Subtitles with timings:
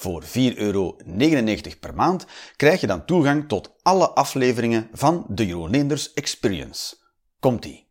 [0.00, 0.96] Voor 4,99 euro
[1.80, 2.26] per maand
[2.56, 6.96] krijg je dan toegang tot alle afleveringen van de Jeroen Leenders Experience.
[7.40, 7.86] Komt-ie!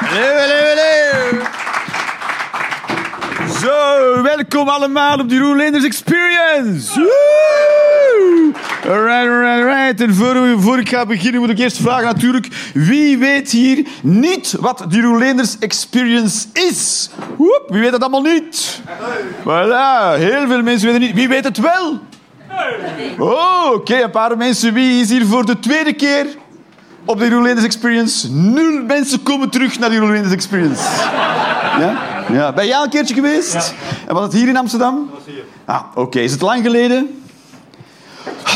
[0.00, 1.44] Hallo, hallo, hallo.
[3.60, 7.00] Zo, welkom allemaal op de Jeroen Leenders Experience.
[7.00, 7.85] Woe!
[8.88, 10.00] Alright, alright, alright.
[10.00, 12.48] En voor, voor ik ga beginnen moet ik eerst vragen natuurlijk...
[12.74, 17.10] Wie weet hier niet wat de Jeroen Leenders Experience is?
[17.36, 18.80] Woep, wie weet het allemaal niet?
[19.40, 21.14] Voilà, heel veel mensen weten het niet.
[21.14, 21.98] Wie weet het wel?
[23.18, 24.74] Oh, oké, een paar mensen.
[24.74, 26.26] Wie is hier voor de tweede keer
[27.04, 28.32] op de Jeroen Leenders Experience?
[28.32, 30.82] Nul mensen komen terug naar de Jeroen Leenders Experience.
[31.78, 32.02] Ja?
[32.32, 32.52] ja.
[32.52, 33.74] Ben jij al een keertje geweest?
[34.06, 35.08] En was het hier in Amsterdam?
[35.10, 35.44] Dat was hier.
[35.64, 36.18] Ah, oké.
[36.18, 37.25] Is het lang geleden?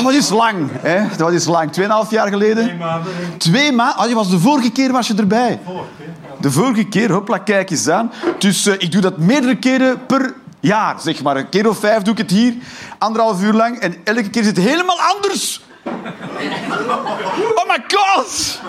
[0.03, 1.17] Wat is lang, hè?
[1.17, 1.73] Dat is lang.
[1.73, 2.65] Tweeënhalf jaar geleden?
[2.65, 3.13] Twee maanden.
[3.37, 3.97] Twee maanden?
[3.97, 5.61] Ah, je was de vorige keer was je erbij.
[6.41, 8.13] De vorige keer, hopla, kijk eens aan.
[8.39, 11.37] Dus eh, ik doe dat meerdere keren per jaar, zeg maar.
[11.37, 12.55] Een keer of vijf doe ik het hier,
[12.99, 13.79] anderhalf uur lang.
[13.79, 15.61] En elke keer is het helemaal anders.
[17.55, 18.61] Oh my god!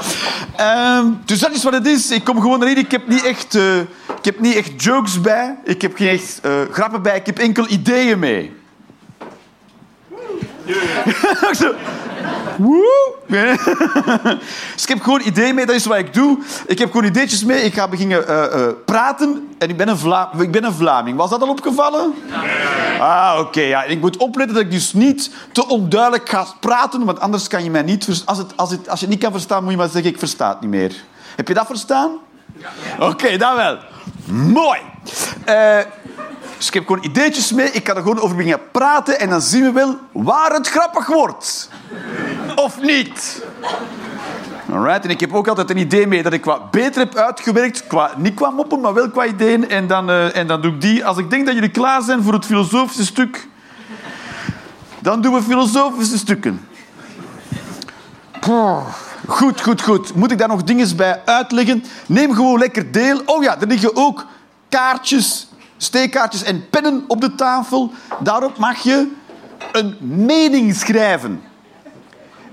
[0.56, 2.12] Ehm, dus dat is wat het is.
[2.12, 2.78] Ik kom gewoon erin.
[2.78, 3.80] Ik heb niet echt, eh,
[4.18, 5.58] ik heb niet echt jokes bij.
[5.64, 7.16] Ik heb geen echt eh, grappen bij.
[7.16, 8.60] Ik heb enkel ideeën mee.
[11.60, 11.74] Zo.
[12.58, 13.12] Woe!
[14.74, 16.38] Dus ik heb gewoon ideeën mee, dat is wat ik doe.
[16.66, 17.64] Ik heb gewoon ideetjes mee.
[17.64, 19.48] Ik ga beginnen eh, eh, praten.
[19.58, 21.18] En ik ben, een Vla ik ben een Vlaming.
[21.18, 22.14] Was dat al opgevallen?
[23.00, 23.62] Ah, oké.
[23.62, 23.84] ja.
[23.84, 27.72] Ik moet opletten dat ik dus niet te onduidelijk ga praten, want anders kan je
[27.72, 28.28] mij niet verstaan.
[28.28, 30.20] Als, het, als, het, als je het niet kan verstaan, moet je maar zeggen, ik
[30.20, 30.96] versta het niet meer.
[31.36, 32.12] Heb je dat verstaan?
[33.00, 33.78] Oké, dan wel.
[34.26, 34.80] Mooi.
[35.46, 35.80] Eh,
[36.62, 37.72] dus ik heb gewoon ideetjes mee.
[37.72, 41.08] Ik kan er gewoon over beginnen praten en dan zien we wel waar het grappig
[41.08, 41.70] wordt.
[42.56, 43.44] Of niet.
[44.72, 47.88] Alright, en ik heb ook altijd een idee mee dat ik wat beter heb uitgewerkt.
[47.88, 49.70] Qua, niet qua moppen, maar wel qua ideeën.
[49.70, 51.06] En dan, eh, en dan doe ik die.
[51.06, 53.48] Als ik denk dat jullie klaar zijn voor het filosofische stuk,
[55.00, 56.68] dan doen we filosofische stukken.
[59.28, 60.16] Goed, goed, goed.
[60.16, 61.84] Moet ik daar nog dingen bij uitleggen?
[62.08, 63.22] Neem gewoon lekker deel.
[63.26, 64.26] Oh ja, er liggen ook
[64.70, 65.51] kaartjes,
[65.84, 67.92] steekkaartjes en pennen op de tafel.
[68.20, 69.12] Daarop mag je
[69.72, 71.42] een mening schrijven.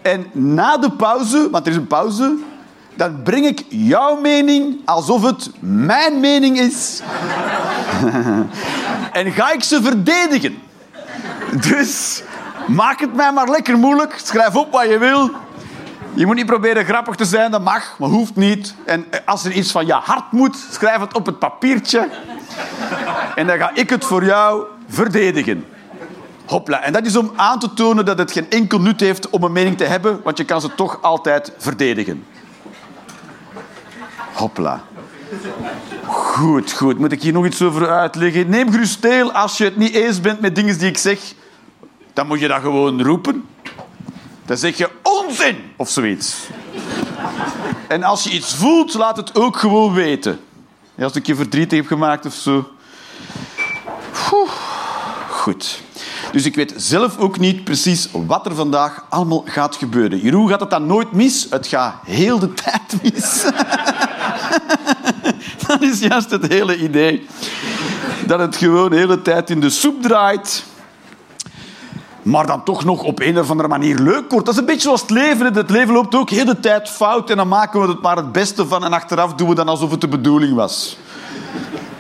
[0.02, 2.36] En na de pauze, want er is een pauze,
[2.94, 7.00] dan breng ik jouw mening alsof het mijn mening is.
[9.18, 10.58] en ga ik ze verdedigen.
[11.68, 12.22] Dus
[12.66, 14.20] maak het mij maar lekker moeilijk.
[14.24, 15.30] Schrijf op wat je wil.
[16.14, 18.74] Je moet niet proberen grappig te zijn, dat mag, maar hoeft niet.
[18.84, 22.08] En als er iets van je hart moet, schrijf het op het papiertje.
[23.34, 25.64] En dan ga ik het voor jou verdedigen.
[26.46, 26.82] Hopla.
[26.82, 29.52] En dat is om aan te tonen dat het geen enkel nut heeft om een
[29.52, 32.24] mening te hebben, want je kan ze toch altijd verdedigen.
[34.32, 34.82] Hopla.
[36.04, 36.98] Goed, goed.
[36.98, 38.48] Moet ik hier nog iets over uitleggen?
[38.48, 41.18] Neem gerust deel als je het niet eens bent met dingen die ik zeg.
[42.12, 43.44] Dan moet je dat gewoon roepen.
[44.48, 46.36] Dan zeg je onzin of zoiets.
[47.88, 50.40] En als je iets voelt, laat het ook gewoon weten.
[50.98, 52.68] Als ik je verdrietig heb gemaakt of zo.
[55.28, 55.80] Goed.
[56.32, 60.18] Dus ik weet zelf ook niet precies wat er vandaag allemaal gaat gebeuren.
[60.18, 61.46] Jeroen gaat het dan nooit mis.
[61.50, 63.42] Het gaat heel de tijd mis.
[65.66, 67.26] Dat is juist het hele idee.
[68.26, 70.64] Dat het gewoon de hele tijd in de soep draait.
[72.28, 74.46] Maar dan toch nog op een of andere manier leuk wordt.
[74.46, 75.54] Dat is een beetje zoals het leven.
[75.54, 77.30] Het leven loopt ook heel de tijd fout.
[77.30, 78.84] En dan maken we er maar het beste van.
[78.84, 80.98] En achteraf doen we dan alsof het de bedoeling was.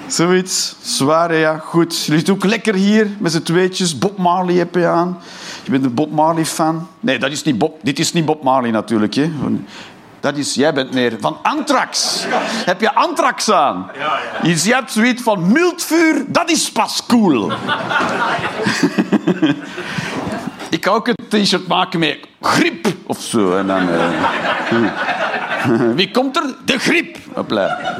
[0.06, 0.76] Zoiets.
[0.80, 1.58] Zwaar, ja.
[1.58, 2.04] Goed.
[2.04, 3.98] Je ligt ook lekker hier met z'n tweetjes.
[3.98, 5.18] Bob Marley heb je aan.
[5.64, 6.88] Je bent een Bob Marley-fan.
[7.00, 7.78] Nee, dat is niet Bob.
[7.82, 9.14] dit is niet Bob Marley natuurlijk.
[9.14, 9.32] Hè.
[10.20, 12.24] Dat is, jij bent meer van Anthrax.
[12.64, 13.90] Heb je Anthrax aan?
[13.94, 14.48] Ja, ja.
[14.48, 17.50] Je hebt zoiets van mildvuur, dat is pas cool.
[20.70, 23.56] Ik kan ook een t-shirt maken met griep of zo.
[23.56, 24.06] En dan, uh...
[25.94, 26.54] Wie komt er?
[26.64, 27.16] De griep.
[27.34, 27.96] Hopla.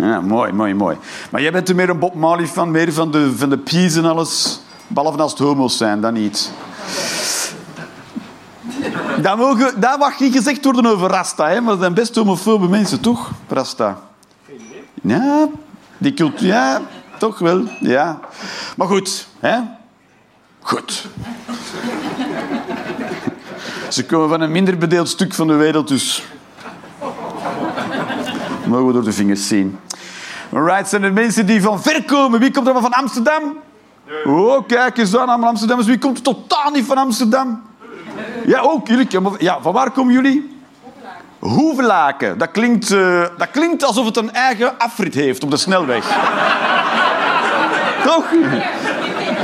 [0.00, 0.96] Ja, mooi, mooi, mooi.
[1.30, 4.04] Maar jij bent er meer een Bob Marley van, meer van de, van de en
[4.04, 4.60] alles.
[4.86, 6.52] Behalve als het homo's zijn, dan niet.
[9.22, 11.60] Dat, mogen, dat mag niet gezegd worden over Rasta, hè?
[11.60, 13.30] maar dat zijn best homofobe mensen, toch?
[13.48, 13.98] Rasta.
[15.02, 15.48] Ja,
[15.98, 16.80] die cultuur, ja,
[17.18, 18.20] toch wel, ja.
[18.76, 19.58] Maar goed, hè?
[20.66, 21.06] Goed.
[23.88, 26.24] Ze komen van een minder bedeeld stuk van de wereld, dus...
[28.64, 29.78] Mogen we door de vingers zien.
[30.52, 32.40] Alright, zijn er mensen die van ver komen?
[32.40, 33.42] Wie komt er van Amsterdam?
[34.24, 35.88] Oh, kijk eens aan, allemaal Amsterdammers.
[35.88, 37.62] Wie komt totaal niet van Amsterdam?
[38.46, 39.08] Ja, ook jullie.
[39.38, 40.58] Ja, van waar komen jullie?
[41.38, 42.38] Hoevelaken.
[42.38, 46.06] Dat klinkt, uh, dat klinkt alsof het een eigen afrit heeft op de snelweg.
[48.04, 48.24] Toch?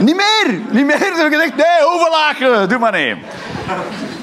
[0.02, 0.60] Niet meer.
[0.70, 0.96] Niet meer.
[0.99, 2.69] Gezegd, nee, Hoevelaken.
[2.69, 3.22] Doe maar nee.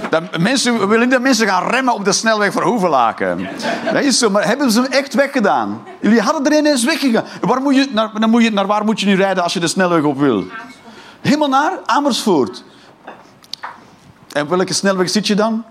[0.10, 3.48] Dat mensen, willen dat mensen gaan remmen op de snelweg voor Hoevelaken.
[3.94, 5.84] Dat is zo, maar hebben ze hem echt weggedaan?
[6.00, 7.24] Jullie hadden er ineens weggegaan.
[7.42, 9.60] Waar moet je, naar, dan moet je, naar waar moet je nu rijden als je
[9.60, 10.44] de snelweg op wil?
[11.22, 12.64] Helemaal naar Amersfoort.
[14.32, 15.64] En welke snelweg zit je dan?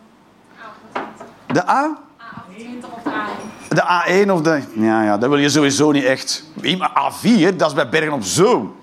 [1.47, 1.99] De A?
[3.69, 4.63] De A1 of de...
[4.75, 6.45] Ja, ja, dat wil je sowieso niet echt.
[6.63, 8.75] A4, dat is bij Bergen op Zoom.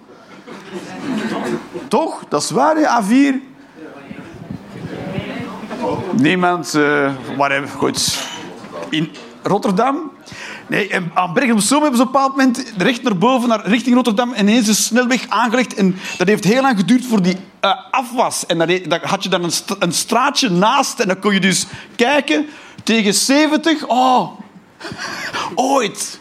[1.88, 2.26] Toch?
[2.30, 3.54] Dat is waar, A4.
[6.12, 8.28] Niemand, uh, whatever, goed.
[8.90, 9.12] In
[9.44, 10.12] Rotterdam?
[10.68, 14.34] Nee, aan Bergen hebben ze op een bepaald moment recht naar boven, naar, richting Rotterdam,
[14.38, 15.74] ineens een snelweg aangelegd.
[15.74, 18.46] En dat heeft heel lang geduurd voor die uh, afwas.
[18.46, 18.58] En
[18.88, 21.66] daar had je dan een, een straatje naast en dan kon je dus
[21.96, 22.46] kijken
[22.84, 23.88] tegen 70.
[23.88, 24.30] Oh,
[25.56, 26.20] ooit.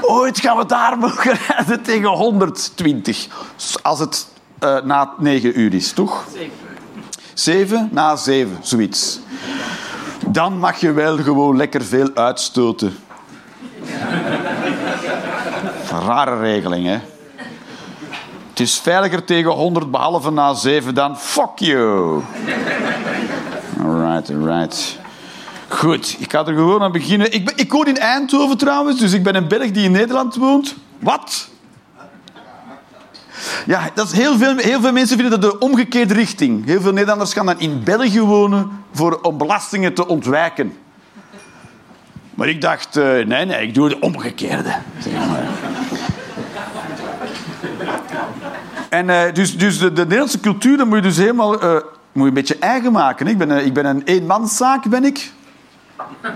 [0.00, 3.26] Ooit gaan we daar mogen rijden tegen 120.
[3.82, 4.26] Als het
[4.64, 6.24] uh, na 9 uur is, toch?
[6.32, 6.52] Zeker.
[7.34, 9.18] 7 na 7, zoiets.
[10.26, 12.96] Dan mag je wel gewoon lekker veel uitstoten.
[15.90, 16.98] Rare regeling, hè?
[18.50, 22.22] Het is veiliger tegen 100 behalve na 7 dan fuck you.
[23.82, 24.98] Alright, alright.
[25.70, 27.32] Goed, ik ga er gewoon aan beginnen.
[27.32, 30.34] Ik, ben, ik woon in Eindhoven trouwens, dus ik ben een Belg die in Nederland
[30.34, 30.74] woont.
[30.98, 31.48] Wat?
[33.66, 36.64] Ja, dat is heel, veel, heel veel mensen vinden dat de omgekeerde richting.
[36.64, 40.76] Heel veel Nederlanders gaan dan in België wonen voor, om belastingen te ontwijken.
[42.34, 44.74] Maar ik dacht, uh, nee, nee, ik doe de omgekeerde.
[48.88, 51.72] En uh, dus, dus de, de, Nederlandse cultuur, dat moet je dus helemaal uh,
[52.12, 53.26] moet je een beetje eigen maken.
[53.26, 55.32] Ik ben, ik ben een eenmanszaak, ben ik.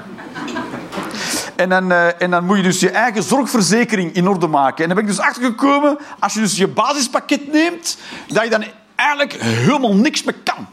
[1.56, 4.82] En dan, uh, en dan moet je dus je eigen zorgverzekering in orde maken.
[4.82, 7.98] En dan ben ik dus achtergekomen, als je dus je basispakket neemt,
[8.28, 10.66] dat je dan eigenlijk helemaal niks meer kan.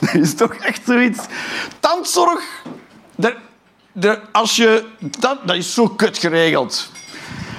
[0.00, 1.20] dat is toch echt zoiets.
[1.80, 2.62] Tandzorg,
[4.32, 4.86] als je,
[5.18, 6.90] dat, dat is zo kut geregeld.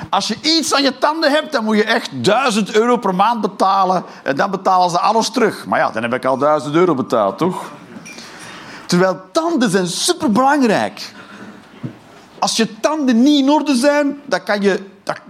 [0.09, 3.41] Als je iets aan je tanden hebt, dan moet je echt 1000 euro per maand
[3.41, 4.03] betalen.
[4.23, 5.65] En dan betalen ze alles terug.
[5.65, 7.71] Maar ja, dan heb ik al 1000 euro betaald, toch?
[8.87, 11.11] Terwijl tanden zijn superbelangrijk.
[12.39, 14.83] Als je tanden niet in orde zijn, dan kan je,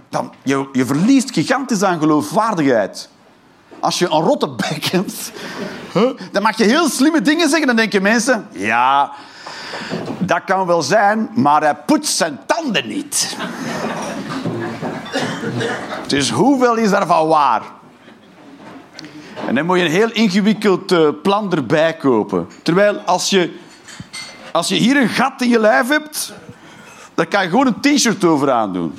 [0.08, 3.08] dan, je, je verliest gigantisch aan geloofwaardigheid.
[3.80, 5.32] Als je een rotte bek hebt,
[6.32, 7.66] dan mag je heel slimme dingen zeggen.
[7.66, 9.12] Dan denken mensen, ja,
[10.18, 13.36] dat kan wel zijn, maar hij poetst zijn tanden niet.
[16.06, 17.62] dus hoeveel is daarvan waar?
[19.46, 22.48] En dan moet je een heel ingewikkeld uh, plan erbij kopen.
[22.62, 23.52] Terwijl als je,
[24.52, 26.32] als je hier een gat in je lijf hebt,
[27.14, 28.98] dan kan je gewoon een t-shirt over aandoen.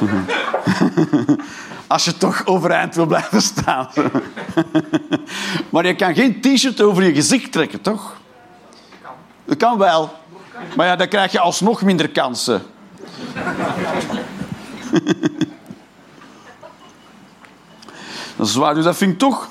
[1.86, 3.88] Als je toch overeind wil blijven staan.
[5.70, 8.16] maar je kan geen t-shirt over je gezicht trekken, toch?
[9.44, 10.12] Dat kan wel.
[10.76, 12.62] Maar ja, dan krijg je alsnog minder kansen.
[18.40, 18.74] Dat waar.
[18.74, 19.48] Dus dat vind ik toch...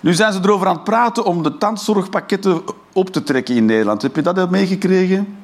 [0.00, 4.02] Nu zijn ze erover aan het praten om de tandzorgpakketten op te trekken in Nederland.
[4.02, 5.38] Heb je dat al meegekregen?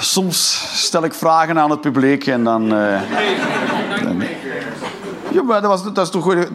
[0.00, 2.62] Soms stel ik vragen aan het publiek en dan...
[2.72, 3.00] Uh,
[5.30, 6.48] ja, maar dat, was, dat is toch goed?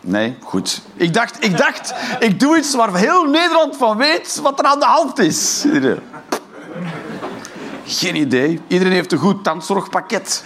[0.00, 0.82] Nee, goed.
[0.94, 4.78] Ik dacht, ik dacht, ik doe iets waar heel Nederland van weet wat er aan
[4.78, 5.64] de hand is.
[7.86, 8.60] Geen idee.
[8.66, 10.44] Iedereen heeft een goed tandzorgpakket.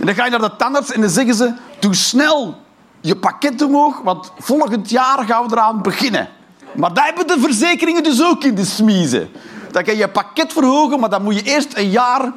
[0.00, 1.54] En dan ga je naar de tandarts en dan zeggen ze...
[1.78, 2.60] Doe snel
[3.00, 6.28] je pakket omhoog, want volgend jaar gaan we eraan beginnen.
[6.74, 9.30] Maar dat hebben de verzekeringen dus ook in de smiezen.
[9.70, 12.32] Dan kan je je pakket verhogen, maar dan moet je eerst een jaar...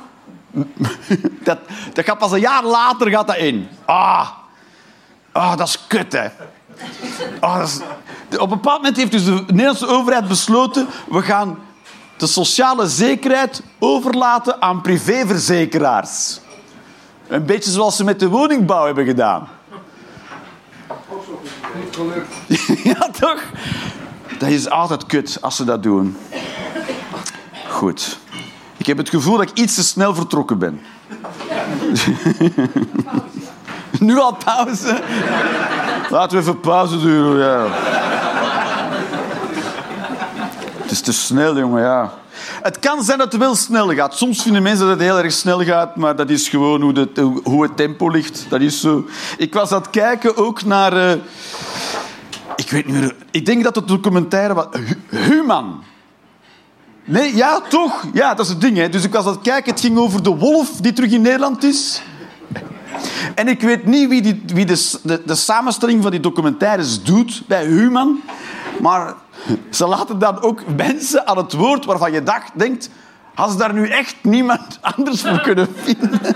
[1.44, 1.58] dat,
[1.94, 3.68] dat gaat pas een jaar later gaat dat in.
[3.86, 4.30] Ah,
[5.32, 6.28] ah dat is kut, hè.
[7.40, 7.82] Ah, dat.
[8.40, 10.88] Op een bepaald moment heeft dus de Nederlandse overheid besloten...
[11.10, 11.58] We gaan
[12.18, 16.40] de sociale zekerheid overlaten aan privéverzekeraars.
[17.32, 19.48] Een beetje zoals ze met de woningbouw hebben gedaan.
[22.84, 23.44] ja, toch?
[24.38, 26.18] Dat is altijd kut als ze dat doen.
[27.70, 28.20] Goed.
[28.78, 30.82] Ik heb het gevoel dat ik iets te snel vertrokken ben.
[34.08, 35.02] nu al pauze?
[36.10, 37.66] Laten we even pauze doen, ja.
[40.82, 42.14] Het is te snel, jongen, ja.
[42.62, 44.18] Het kan zijn dat het wel snel gaat.
[44.18, 47.40] Soms vinden mensen dat het heel erg snel gaat, maar dat is gewoon hoe, de,
[47.44, 48.46] hoe het tempo ligt.
[48.50, 49.06] Dat is zo.
[49.38, 50.94] Ik was aan het kijken ook naar...
[50.94, 51.12] Uh,
[52.56, 53.16] ik weet niet meer...
[53.32, 54.66] Ik denk dat het documentaire was...
[55.10, 55.84] Human.
[57.06, 58.04] Nee, ja, toch?
[58.14, 58.78] Ja, dat is het ding.
[58.78, 58.90] Hè.
[58.90, 59.72] Dus ik was aan het kijken.
[59.72, 62.02] Het ging over de wolf die terug in Nederland is.
[63.36, 67.44] En ik weet niet wie, die, wie de, de, de samenstelling van die documentaires doet
[67.48, 68.22] bij Human.
[68.82, 69.14] Maar
[69.70, 72.90] ze laten dan ook mensen aan het woord waarvan je dacht, denkt...
[73.36, 76.20] Als daar nu echt niemand anders voor kunnen vinden...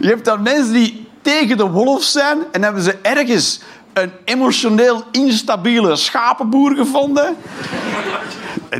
[0.00, 3.60] je hebt dan mensen die tegen de wolf zijn en hebben ze ergens
[3.92, 7.36] een emotioneel instabiele schapenboer gevonden.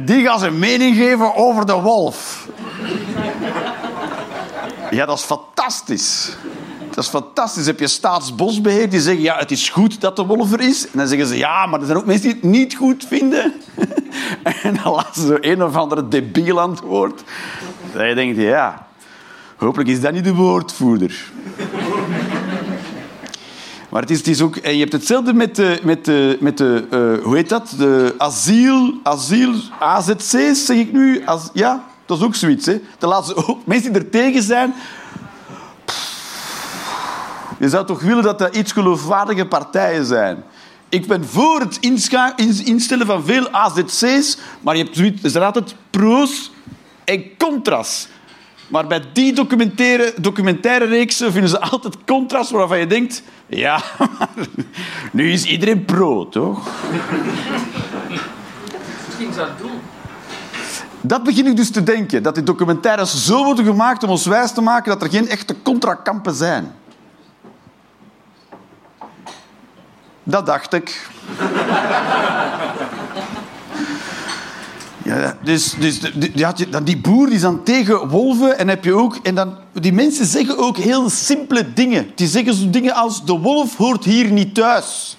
[0.02, 2.48] Die gaan zijn mening geven over de wolf.
[4.90, 6.36] Ja, dat is fantastisch.
[6.94, 7.66] Dat is fantastisch.
[7.66, 10.84] Heb je staatsbosbeheer die zeggen ja, het is goed dat de wolf er is.
[10.84, 13.52] En dan zeggen ze ja, maar er zijn ook mensen die het niet goed vinden.
[14.62, 17.22] En dan laten ze een of andere debiel antwoord.
[17.92, 18.86] Dat je denkt, ja,
[19.56, 21.14] hopelijk is dat niet de woordvoerder.
[23.88, 24.56] Maar het is, ook...
[24.56, 25.80] En je hebt hetzelfde met de...
[25.82, 27.74] Met de, met de uh, hoe heet dat?
[27.78, 28.94] De asiel...
[29.02, 29.54] Asiel...
[29.78, 31.24] AZC's, zeg ik nu.
[31.52, 32.66] Ja, dat is ook zoiets.
[32.66, 32.80] Hè.
[32.98, 34.74] De laatste, ook mensen die er tegen zijn...
[37.58, 40.44] Je zou toch willen dat dat iets geloofwaardige partijen zijn.
[40.88, 41.78] Ik ben voor het
[42.64, 46.50] instellen van veel AZC's, maar je hebt er altijd pro's
[47.04, 48.08] en contra's.
[48.68, 53.22] Maar bij die documentaire, documentaire reeksen vinden ze altijd contra's waarvan je denkt...
[53.46, 53.82] Ja,
[55.12, 56.68] nu is iedereen pro, toch?
[59.06, 59.30] Misschien
[59.60, 59.70] doen.
[61.00, 62.22] Dat begin ik dus te denken.
[62.22, 65.56] Dat die documentaires zo worden gemaakt om ons wijs te maken dat er geen echte
[65.62, 66.72] contrakampen zijn.
[70.24, 71.08] Dat dacht ik.
[75.04, 79.16] Ja, dus, dus die, die boer die is dan tegen wolven en heb je ook...
[79.22, 82.12] En dan, die mensen zeggen ook heel simpele dingen.
[82.14, 85.16] Die zeggen zo dingen als, de wolf hoort hier niet thuis.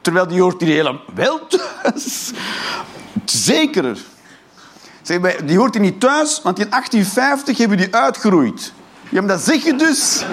[0.00, 2.32] Terwijl die hoort hier helemaal wel thuis.
[3.24, 3.98] Zeker.
[5.44, 8.72] Die hoort hier niet thuis, want in 1850 hebben die uitgeroeid.
[9.08, 10.22] Ja, maar dat zeg je dus.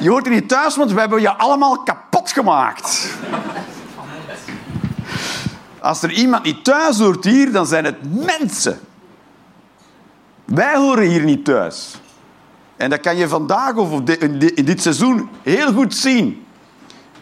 [0.00, 1.99] Je hoort hier niet thuis, want we hebben je allemaal kapot
[5.80, 8.78] Als er iemand niet thuis hoort hier, dan zijn het mensen.
[10.44, 12.00] Wij horen hier niet thuis.
[12.76, 16.46] En dat kan je vandaag of in dit seizoen heel goed zien.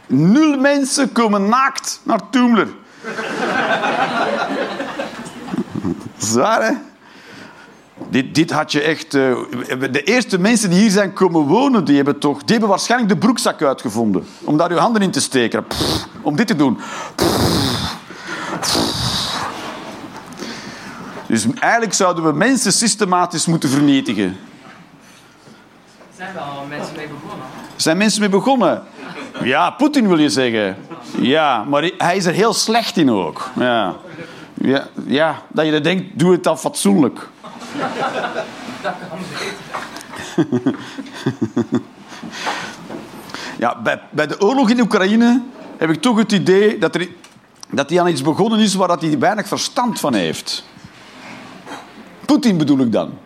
[0.07, 2.69] Nul mensen komen naakt naar Toemler.
[6.19, 6.73] Zwaar, hè?
[8.11, 9.15] Dit, dit had je echt...
[9.15, 9.37] Uh,
[9.91, 13.19] de eerste mensen die hier zijn komen wonen, die hebben, toch, die hebben waarschijnlijk de
[13.19, 14.27] broekzak uitgevonden.
[14.45, 15.67] Om daar uw handen in te steken.
[15.67, 16.79] Pff, om dit te doen.
[17.15, 17.47] Pff.
[21.27, 24.25] Dus eigenlijk zouden we mensen systematisch moeten vernietigen.
[24.25, 24.37] Er
[26.17, 27.47] zijn wel mensen mee begonnen.
[27.75, 28.83] Er zijn mensen mee begonnen.
[29.43, 30.77] Ja, Poetin wil je zeggen.
[31.19, 33.51] Ja, maar hij is er heel slecht in ook.
[33.59, 33.95] Ja,
[34.55, 37.29] ja, ja dat je denkt, doe het dan fatsoenlijk.
[38.83, 38.95] Dat.
[43.59, 45.43] Ja, bij, bij de oorlog in Oekraïne
[45.77, 47.09] heb ik toch het idee dat er
[47.71, 50.65] dat hij aan iets begonnen is waar hij weinig verstand van heeft.
[52.25, 53.19] Poetin bedoel ik dan.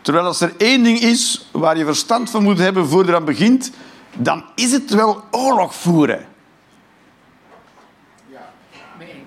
[0.00, 3.24] Terwijl als er één ding is waar je verstand van moet hebben voor je eraan
[3.24, 3.70] begint,
[4.16, 6.26] dan is het wel oorlog voeren.
[8.28, 8.52] Ja,
[8.98, 9.24] mee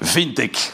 [0.00, 0.72] Vind ik.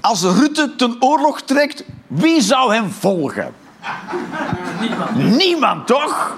[0.00, 3.54] Als Rutte ten oorlog trekt, wie zou hem volgen?
[4.80, 5.36] Niemand.
[5.36, 6.36] Niemand, toch?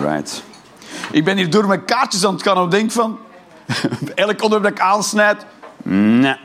[0.00, 0.42] right.
[1.10, 3.18] Ik ben hier door mijn kaartjes aan het gaan en denk van...
[4.14, 5.46] Elk onderwerp dat ik aansnijd...
[5.82, 6.36] Nee.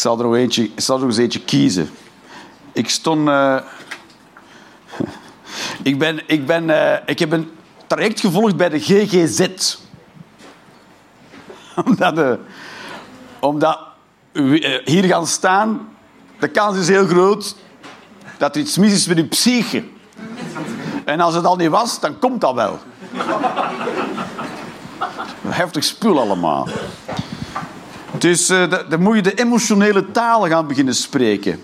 [0.00, 1.90] Zal er eentje, ik zal er eens eentje kiezen.
[2.72, 3.28] Ik stond...
[3.28, 3.56] Uh...
[5.82, 6.94] ik, ben, ik, ben, uh...
[7.06, 7.50] ik heb een
[7.86, 9.48] traject gevolgd bij de GGZ.
[11.86, 12.32] omdat, uh,
[13.40, 13.78] omdat
[14.84, 15.88] hier gaan staan,
[16.38, 17.56] de kans is heel groot
[18.38, 19.84] dat er iets mis is met uw psyche.
[21.04, 22.78] En als het al niet was, dan komt dat wel.
[25.48, 26.68] Heftig spul allemaal.
[28.20, 31.60] Dus da- dan moet je de emotionele taal gaan beginnen spreken.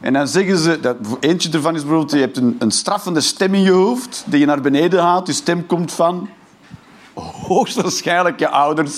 [0.00, 3.54] En dan zeggen ze, dat, eentje ervan is bijvoorbeeld, je hebt een, een straffende stem
[3.54, 5.26] in je hoofd, die je naar beneden haalt.
[5.26, 6.28] Je stem komt van
[7.46, 8.94] hoogstwaarschijnlijk je ouders.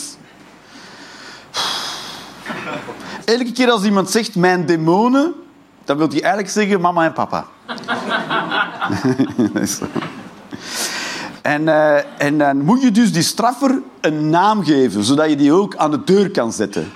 [3.25, 5.35] Elke keer als iemand zegt mijn demonen,
[5.85, 7.47] dan wil hij eigenlijk zeggen mama en papa.
[11.45, 15.53] En, eh, en dan moet je dus die straffer een naam geven, zodat je die
[15.53, 16.93] ook aan de deur kan zetten.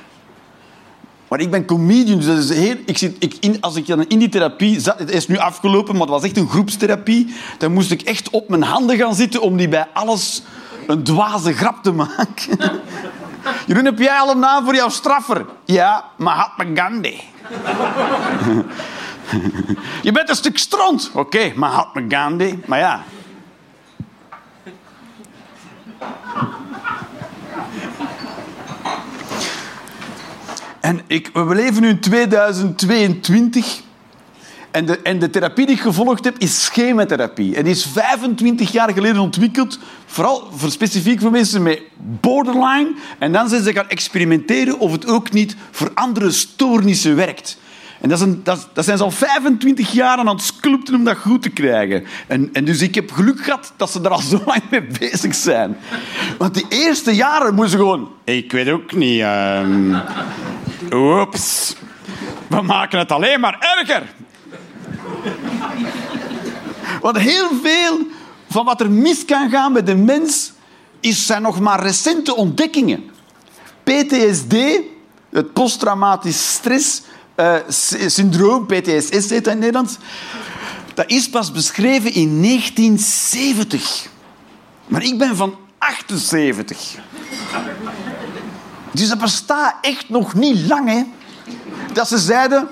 [1.28, 4.06] Maar ik ben comedian, dus dat is heel, ik zit, ik, in, als ik dan
[4.06, 7.72] in die therapie zat, het is nu afgelopen, maar het was echt een groepstherapie, dan
[7.72, 10.42] moest ik echt op mijn handen gaan zitten om die bij alles
[10.86, 12.58] een dwaze grap te maken.
[13.66, 15.46] Jeroen, heb jij al een naam voor jouw straffer?
[15.64, 17.20] Ja, Mahatma Gandhi.
[20.02, 21.10] Je bent een stuk stront.
[21.14, 22.58] Oké, Mahatma Gandhi.
[22.66, 23.02] Maar ja,
[30.80, 33.80] En ik, we leven nu in 2022.
[34.70, 37.56] En de, en de therapie die ik gevolgd heb, is schematherapie.
[37.56, 39.78] En die is 25 jaar geleden ontwikkeld.
[40.06, 41.82] Vooral voor, specifiek voor mensen met
[42.20, 42.94] borderline.
[43.18, 47.58] En dan zijn ze gaan experimenteren of het ook niet voor andere stoornissen werkt.
[48.00, 51.04] En dat, is een, dat, dat zijn ze al 25 jaar aan het sculpten om
[51.04, 52.04] dat goed te krijgen.
[52.26, 55.34] En, en dus ik heb geluk gehad dat ze er al zo lang mee bezig
[55.34, 55.76] zijn.
[56.38, 58.10] Want die eerste jaren moesten ze gewoon...
[58.24, 59.20] Ik weet ook niet...
[59.20, 59.96] ehm,
[60.92, 61.76] Oeps.
[62.46, 64.02] We maken het alleen maar erger.
[67.00, 67.98] Want heel veel
[68.48, 70.52] van wat er mis kan gaan met de mens
[71.00, 73.10] is, zijn nog maar recente ontdekkingen.
[73.82, 74.54] PTSD,
[75.30, 77.02] het posttraumatisch stress
[77.38, 79.96] eh, sy- syndroom, PTSS heet dat in het Nederlands,
[80.94, 84.06] dat is pas beschreven in 1970.
[84.86, 86.94] Maar ik ben van 78.
[88.92, 91.02] Dus dat bestaat echt nog niet lang, hè.
[91.92, 92.68] Dat ze zeiden...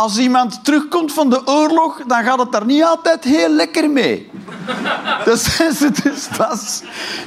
[0.00, 4.30] Als iemand terugkomt van de oorlog, dan gaat het daar niet altijd heel lekker mee.
[5.24, 6.82] Dat zijn ze dus pas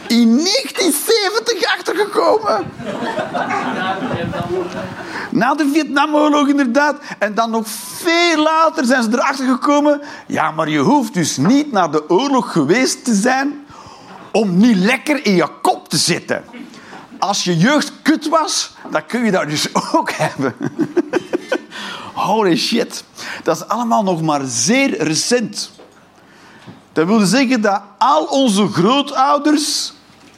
[0.07, 2.71] in 1970 achtergekomen.
[5.29, 6.95] Na de Vietnamoorlog, inderdaad.
[7.19, 10.01] En dan nog veel later zijn ze erachter gekomen...
[10.27, 13.65] Ja, maar je hoeft dus niet naar de oorlog geweest te zijn...
[14.31, 16.43] om niet lekker in je kop te zitten.
[17.19, 20.55] Als je jeugd kut was, dan kun je dat dus ook hebben.
[22.23, 23.03] Holy shit.
[23.43, 25.71] Dat is allemaal nog maar zeer recent.
[26.93, 29.93] Dat wil zeggen dat al onze grootouders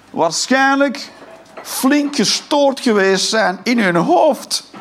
[0.10, 1.12] waarschijnlijk
[1.64, 4.72] flink gestoord geweest zijn in hun hoofd.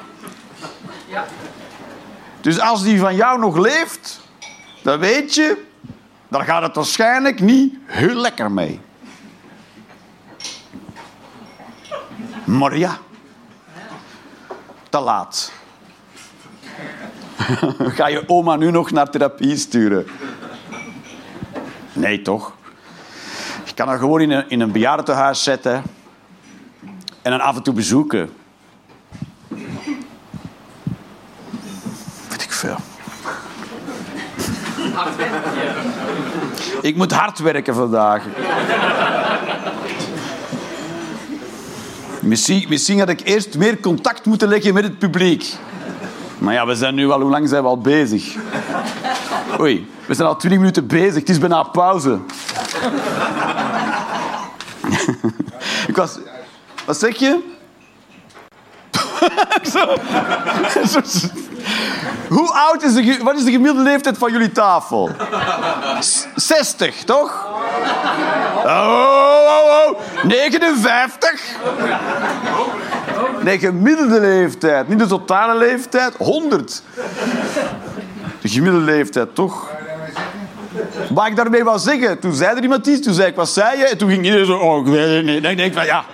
[2.40, 4.20] Dus als die van jou nog leeft,
[4.82, 5.64] dan weet je,
[6.28, 8.80] dan gaat het waarschijnlijk niet heel lekker mee.
[12.44, 12.98] Maar ja,
[14.88, 15.52] te laat.
[17.96, 20.06] Ga je oma nu nog naar therapie sturen?
[21.92, 22.52] Nee, toch?
[23.64, 25.82] Je kan haar gewoon in een, in een bejaardentehuis zetten
[27.22, 28.30] en dan af en toe bezoeken.
[32.28, 32.76] Weet ik veel.
[36.80, 38.24] Ik moet hard werken vandaag.
[42.20, 45.54] Misschien, misschien had ik eerst meer contact moeten leggen met het publiek.
[46.44, 47.20] Maar ja, we zijn nu al...
[47.20, 48.34] Hoe lang zijn we al bezig?
[49.60, 51.14] Oei, we zijn al 20 minuten bezig.
[51.14, 52.18] Het is bijna pauze.
[55.88, 56.18] ik was...
[56.84, 57.52] Wat zeg je?
[62.28, 63.18] Hoe oud is de...
[63.22, 65.10] Wat is de gemiddelde leeftijd van jullie tafel?
[66.00, 67.46] S- 60, toch?
[68.64, 70.24] Oh, oh, oh.
[70.24, 71.40] 59.
[73.42, 74.88] Nee, gemiddelde leeftijd.
[74.88, 76.14] Niet de totale leeftijd.
[76.16, 76.82] 100.
[78.40, 79.70] De gemiddelde leeftijd, toch?
[81.10, 83.78] Wat ik daarmee wou zeggen, toen zei er iemand iets, toen zei ik, wat zei
[83.78, 83.84] je?
[83.84, 85.42] En toen ging iedereen zo, oh, ik weet het niet.
[85.42, 86.04] Dan denk ik van, ja,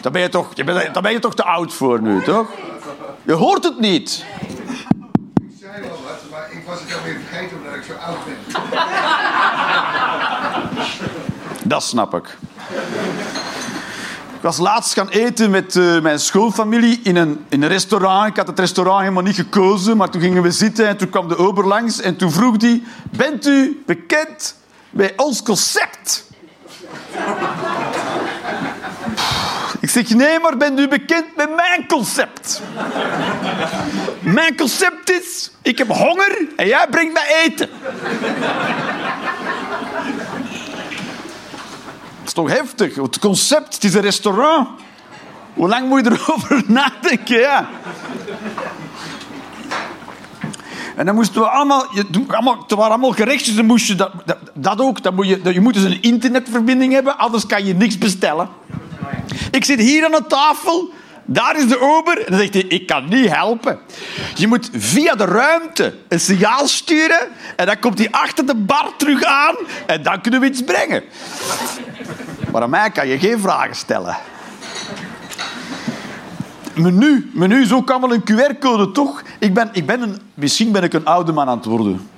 [0.00, 2.50] daar ben je toch, je bent, daar ben je toch te oud voor nu, toch?
[3.22, 4.24] Je hoort het niet.
[5.36, 8.36] Ik zei wel wat, maar ik was het alweer vergeten omdat ik zo oud ben.
[11.68, 12.36] Dat snap ik.
[14.46, 18.28] Was laatst gaan eten met eh, mijn schoolfamilie in een, in een restaurant.
[18.28, 21.28] Ik had het restaurant helemaal niet gekozen, maar toen gingen we zitten en toen kwam
[21.28, 22.82] de ober langs en toen vroeg hij...
[23.10, 24.56] Bent u bekend
[24.90, 26.26] bij ons concept?
[29.80, 32.62] Ik zeg, nee, maar bent u bekend met mijn concept?
[34.20, 37.68] Mijn concept is, ik heb honger en jij brengt mij eten.
[42.26, 42.94] Is toch heftig?
[42.94, 44.68] Het concept, het is een restaurant.
[45.54, 47.68] Hoe lang moet je erover nadenken, ja?
[50.96, 51.86] En dan moesten we allemaal,
[52.26, 53.94] allemaal het waren allemaal gerechtjes, dan moest je
[54.54, 55.02] dat, ook.
[55.02, 58.48] Dan moet je, je moet dus een internetverbinding hebben, anders kan je niks bestellen.
[59.50, 60.92] Ik zit hier aan de tafel,
[61.24, 62.18] daar is de ober.
[62.18, 63.78] En dan zegt hij, ik kan niet helpen.
[64.34, 68.92] Je moet via de ruimte een signaal sturen en dan komt hij achter de bar
[68.96, 71.02] terug aan en dan kunnen we iets brengen.
[72.56, 74.16] Maar aan mij kan je geen vragen stellen.
[76.74, 79.22] Menu, menu is ook allemaal een QR-code, toch?
[79.38, 82.08] Ik ben, ik ben een, misschien ben ik een oude man aan het worden.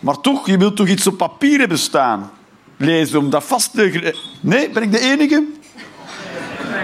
[0.00, 2.30] Maar toch, je wilt toch iets op papier hebben staan?
[2.76, 4.14] Lezen om dat vast te...
[4.40, 5.44] Nee, ben ik de enige?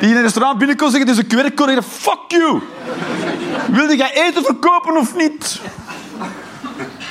[0.01, 1.73] Die in een restaurant binnenkomt zeggen, het is een QR-code.
[1.73, 2.61] En Fuck you!
[3.71, 5.61] Wilde jij eten verkopen of niet?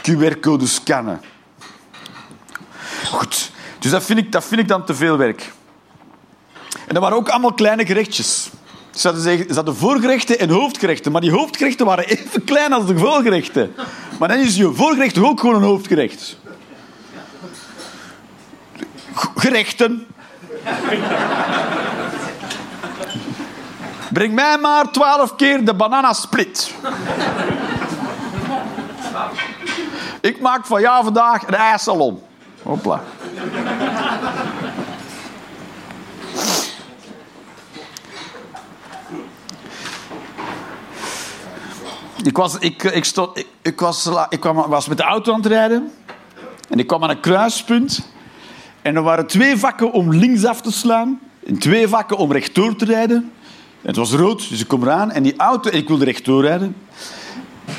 [0.02, 1.22] QR-code scannen.
[3.06, 3.58] Goed.
[3.80, 5.52] Dus dat vind, ik, dat dan te veel werk.
[6.88, 8.50] En dat waren ook allemaal kleine gerechtjes.
[8.92, 11.12] Zeggen- ze hadden voorgerechten en hoofdgerechten.
[11.12, 13.76] Maar die hoofdgerechten waren even klein als de voorgerechten.
[14.20, 16.38] Maar dan is je voorgerecht ook gewoon een hoofdgerecht.
[19.36, 20.08] Gerechten.
[24.14, 26.74] Breng mij maar twaalf keer de banana split.
[30.22, 32.22] Ik maak van jou vandaag een ijssalon.
[32.70, 33.02] Hopla.
[42.24, 45.40] Ik, was, ik, ik, stond, ik, ik, was, ik kwam, was met de auto aan
[45.40, 45.92] het rijden.
[46.70, 48.10] En ik kwam aan een kruispunt.
[48.82, 51.20] En er waren twee vakken om linksaf te slaan.
[51.46, 53.32] En twee vakken om rechtdoor te rijden.
[53.82, 55.12] En het was rood, dus ik kom eraan.
[55.12, 55.70] En die auto...
[55.70, 56.76] Ik wilde rechtdoor rijden.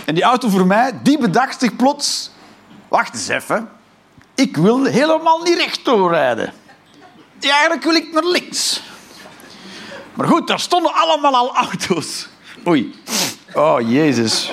[0.05, 2.31] En die auto voor mij, die bedacht zich plots...
[2.89, 3.69] Wacht eens even.
[4.41, 6.53] Ik wil helemaal niet rechtdoor rijden.
[7.41, 8.83] Eigenlijk wil ik naar links.
[10.15, 12.29] Maar goed, daar stonden allemaal al auto's.
[12.67, 12.95] Oei.
[13.55, 14.53] Oh, Jezus.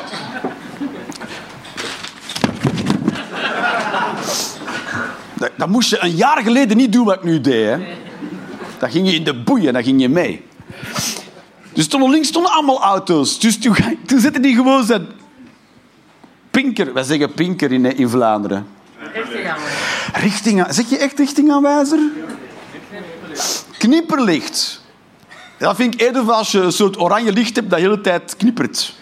[5.34, 7.65] Dat, dat moest je een jaar geleden niet doen wat ik nu deed.
[7.65, 7.78] Hè.
[8.80, 10.45] Dan ging je in de boeien, dan ging je mee.
[11.73, 13.39] Dus stonden links stonden allemaal auto's.
[13.39, 15.08] Dus toen, toen zette die gewoon zijn
[16.52, 16.93] pinker.
[16.93, 18.77] Wij zeggen pinker in, in Vlaanderen.
[20.14, 22.00] Richting aan zeg je echt richtingaanwijzer?
[23.78, 24.82] Knipperlicht.
[25.58, 28.36] Dat vind ik eerder als je een soort oranje licht hebt dat de hele tijd
[28.38, 28.94] knippert.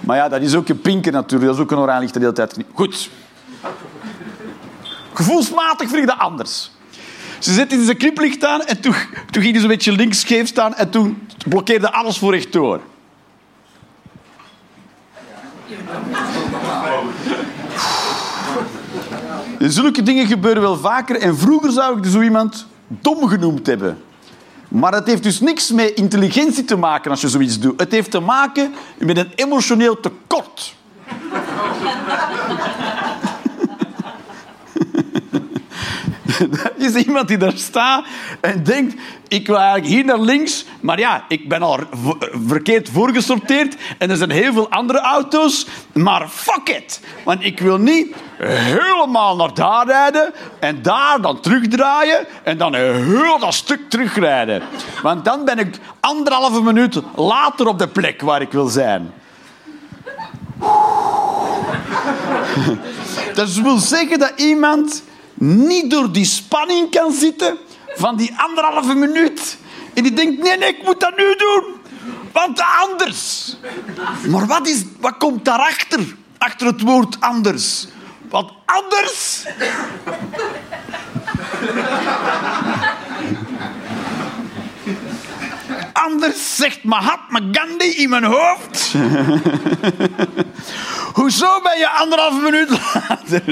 [0.00, 1.50] Maar ja, dat is ook een pinker natuurlijk.
[1.50, 2.76] Dat is ook een oranje licht dat de hele tijd knippert.
[2.76, 3.10] Goed.
[5.12, 6.70] Gevoelsmatig vind ik anders.
[7.38, 8.94] Ze zette in zijn kniplicht aan en toen,
[9.30, 12.80] toen ging hij zo'n beetje links scheef staan en toen blokkeerde alles voor rechtdoor.
[19.70, 23.98] Zulke dingen gebeuren wel vaker en vroeger zou ik zo iemand dom genoemd hebben.
[24.68, 27.80] Maar het heeft dus niks met intelligentie te maken als je zoiets doet.
[27.80, 30.74] Het heeft te maken met een emotioneel tekort.
[36.50, 38.04] Dat is iemand die daar staat
[38.40, 38.94] en denkt...
[39.28, 41.78] Ik wil eigenlijk hier naar links, maar ja, ik ben al
[42.46, 45.66] verkeerd voorgesorteerd en er zijn heel veel andere auto's.
[45.92, 52.26] Maar fuck it, want ik wil niet helemaal naar daar rijden en daar dan terugdraaien
[52.42, 54.62] en dan heel dat stuk terugrijden.
[55.02, 59.12] Want dan ben ik anderhalve minuut later op de plek waar ik wil zijn.
[63.34, 65.02] Dat wil zeggen dat iemand
[65.42, 67.58] niet door die spanning kan zitten
[67.94, 69.56] van die anderhalve minuut.
[69.94, 71.64] En die denkt, nee, nee, ik moet dat nu doen.
[72.32, 73.56] Want anders.
[74.28, 76.16] Maar wat, is, wat komt daarachter?
[76.38, 77.86] Achter het woord anders.
[78.30, 79.44] Want anders...
[85.92, 88.94] Anders zegt Mahatma Gandhi in mijn hoofd.
[91.18, 93.42] Hoezo ben je anderhalve minuut later?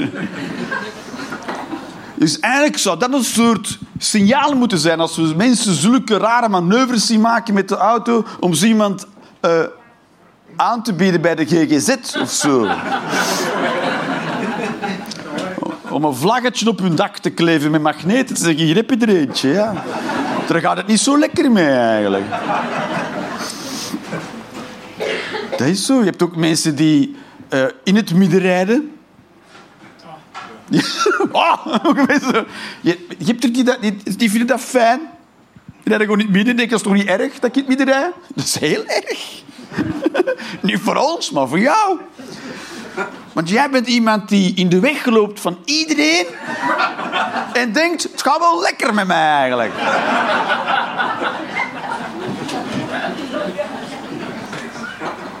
[2.21, 7.05] Dus eigenlijk zou dat een soort signaal moeten zijn als we mensen zulke rare manoeuvres
[7.05, 9.07] zien maken met de auto om zo iemand
[9.39, 9.59] eh,
[10.55, 12.59] aan te bieden bij de GGZ of zo.
[15.89, 18.97] Om een vlaggetje op hun dak te kleven met magneten te zeggen, hier heb je
[18.97, 19.49] er eentje.
[19.49, 19.83] Ja.
[20.47, 22.25] Daar gaat het niet zo lekker mee eigenlijk.
[25.49, 25.99] Dat is zo.
[25.99, 27.15] Je hebt ook mensen die
[27.49, 28.91] eh, in het midden rijden.
[31.31, 31.65] oh,
[32.81, 34.99] je, je hebt er die, die, die vinden dat fijn.
[35.65, 36.55] Die rijden gewoon niet midden.
[36.55, 37.77] Denk, dat is toch niet erg dat ik niet?
[37.77, 39.43] Dat is heel erg.
[40.61, 41.99] niet voor ons, maar voor jou.
[43.33, 46.25] Want jij bent iemand die in de weg loopt van iedereen
[47.53, 49.71] en denkt: het gaat wel lekker met mij eigenlijk.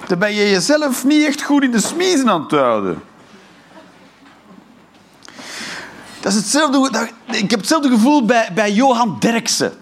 [0.07, 3.01] Dan ben je jezelf niet echt goed in de smiezen aan het houden.
[7.31, 9.73] Ik heb hetzelfde gevoel bij, bij Johan Derksen.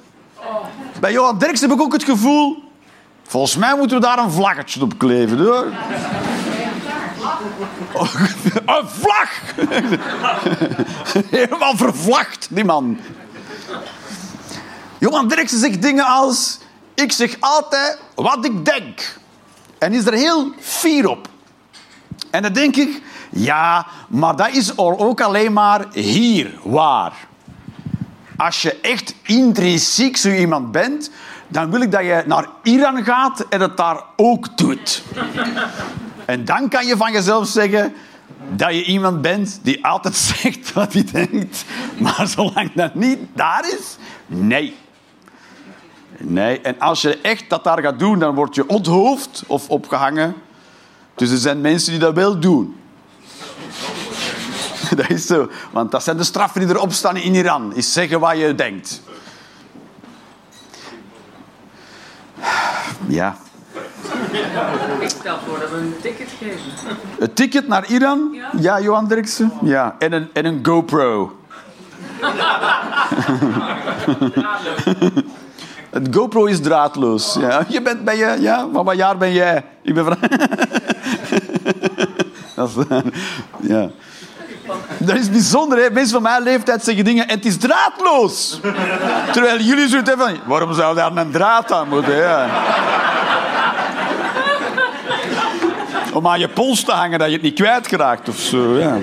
[1.00, 2.68] Bij Johan Derksen heb ik ook het gevoel...
[3.28, 5.68] Volgens mij moeten we daar een vlaggetje op kleven, hoor.
[7.92, 8.14] Oh,
[8.66, 9.30] een vlag!
[11.30, 13.00] Helemaal vervlacht, die man.
[14.98, 16.58] Johan Derksen zegt dingen als...
[16.94, 19.18] Ik zeg altijd wat ik denk.
[19.78, 21.28] En is er heel fier op.
[22.30, 23.02] En dan denk ik...
[23.32, 27.13] Ja, maar dat is ook alleen maar hier waar.
[28.38, 31.12] Als je echt intrinsiek zo iemand bent...
[31.48, 35.04] dan wil ik dat je naar Iran gaat en het daar ook doet.
[36.26, 37.94] En dan kan je van jezelf zeggen
[38.56, 41.65] dat je iemand bent die altijd zegt wat hij denkt.
[41.98, 44.76] Maar zolang dat niet daar is, nee.
[46.22, 50.36] Nee, en als je echt dat daar gaat doen, dan word je onthoofd of opgehangen.
[51.20, 52.76] Dus er zijn mensen die dat wel doen.
[54.96, 55.50] Dat is zo.
[55.72, 57.76] Want dat zijn de straffen die erop staan in Iran.
[57.76, 59.02] Is zeggen wat je denkt.
[63.08, 63.38] Ja.
[65.00, 66.60] Ik stel voor dat we een ticket geven.
[67.20, 68.30] Een ticket naar Iran?
[68.32, 68.50] Ja.
[68.60, 69.52] Ja, Johan Derksen?
[69.62, 69.96] Ja.
[70.00, 71.38] En een, en een GoPro.
[75.89, 77.38] Het GoPro is draadloos.
[77.39, 77.65] Ja.
[77.67, 79.63] Je bent, ben je, ja, van wat jaar ben jij?
[79.82, 80.17] Ik ben van...
[82.56, 82.86] Dat is,
[83.60, 83.89] ja.
[84.97, 85.89] Dat is bijzonder, hè?
[85.89, 88.60] Mensen van mijn leeftijd zeggen dingen en het is draadloos.
[89.32, 90.38] Terwijl jullie zoiets hebben van...
[90.45, 92.15] Waarom zou daar een draad aan moeten?
[92.15, 92.47] Ja.
[96.13, 98.78] Om aan je pols te hangen dat je het niet kwijtraakt of zo.
[98.78, 98.97] Ja.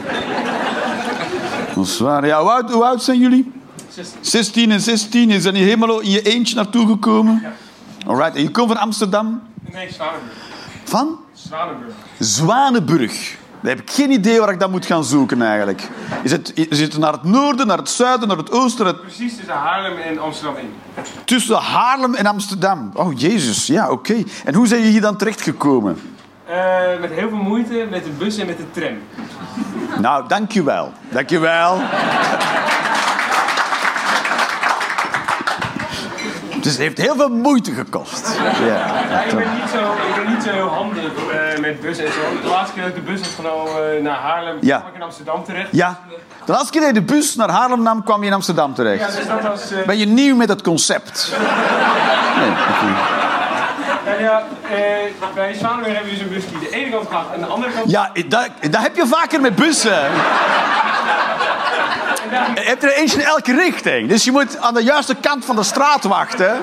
[1.75, 2.25] Dat.
[2.25, 3.53] Ja, hoe oud zijn jullie?
[4.21, 5.31] 16 en 16.
[5.31, 7.43] Is dat niet helemaal in je eentje naartoe gekomen?
[8.07, 8.37] Alright.
[8.37, 9.43] En je komt van Amsterdam?
[9.73, 10.33] Nee, Zwanenburg.
[10.85, 11.19] Van?
[11.33, 11.93] Zwanenburg.
[12.19, 13.37] Zwanenburg.
[13.61, 15.89] Dan heb ik geen idee waar ik dat moet gaan zoeken eigenlijk.
[16.23, 18.87] Is het, is het naar het noorden, naar het zuiden, naar het oosten?
[18.87, 20.73] het- Precies tussen Haarlem en Amsterdam in.
[21.25, 22.91] Tussen Haarlem en Amsterdam.
[22.95, 23.67] Oh, jezus.
[23.67, 24.23] Ja, oké.
[24.45, 25.99] En hoe zijn je hier dan terechtgekomen?
[26.47, 26.57] Eh,
[27.01, 28.99] met heel veel moeite, met de bus en met de tram.
[30.01, 30.93] Nou, dankjewel.
[31.11, 31.81] Dankjewel.
[36.67, 38.37] Dus het heeft heel veel moeite gekost.
[38.61, 38.67] Ja.
[38.67, 42.13] Ja, ik, ben niet zo, ik ben niet zo heel handig eh, met bus en
[42.13, 42.21] zo.
[42.43, 44.77] De laatste keer dat ik de bus had genomen eh, naar Haarlem, Ja.
[44.79, 45.69] kwam ik in Amsterdam terecht.
[45.73, 46.01] ja.
[46.45, 48.75] De laatste keer dat je de bus naar Haarlem nam, kwam je in Amsterdam Ja,
[48.75, 49.17] terecht.
[49.17, 49.71] dus dat was...
[49.71, 51.33] eh, Ben je nieuw met het concept?
[52.39, 52.87] Nee, oké.
[54.11, 57.27] ja, ja, eh, bij Zwanenburg hebben we dus een bus die de ene kant gaat
[57.35, 57.91] en de andere kant...
[57.91, 59.99] Ja, dat, dat heb je vaker met bussen.
[62.55, 64.09] Je hebt er eentje in elke richting.
[64.09, 66.61] Dus je moet aan de juiste kant van de straat wachten.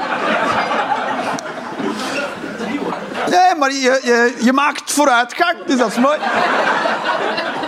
[3.30, 6.18] Nee, maar je, je, je maakt vooruitgang, dus dat is mooi.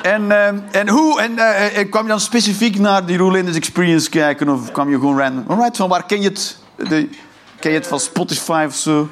[0.01, 1.21] En, eh, en hoe?
[1.21, 4.95] En, eh, eh, kwam je dan specifiek naar die Rolanders Experience kijken of kwam je
[4.95, 5.43] gewoon random?
[5.47, 6.57] Alright, van waar ken je het?
[6.75, 7.09] De,
[7.59, 9.09] ken je het van Spotify of zo?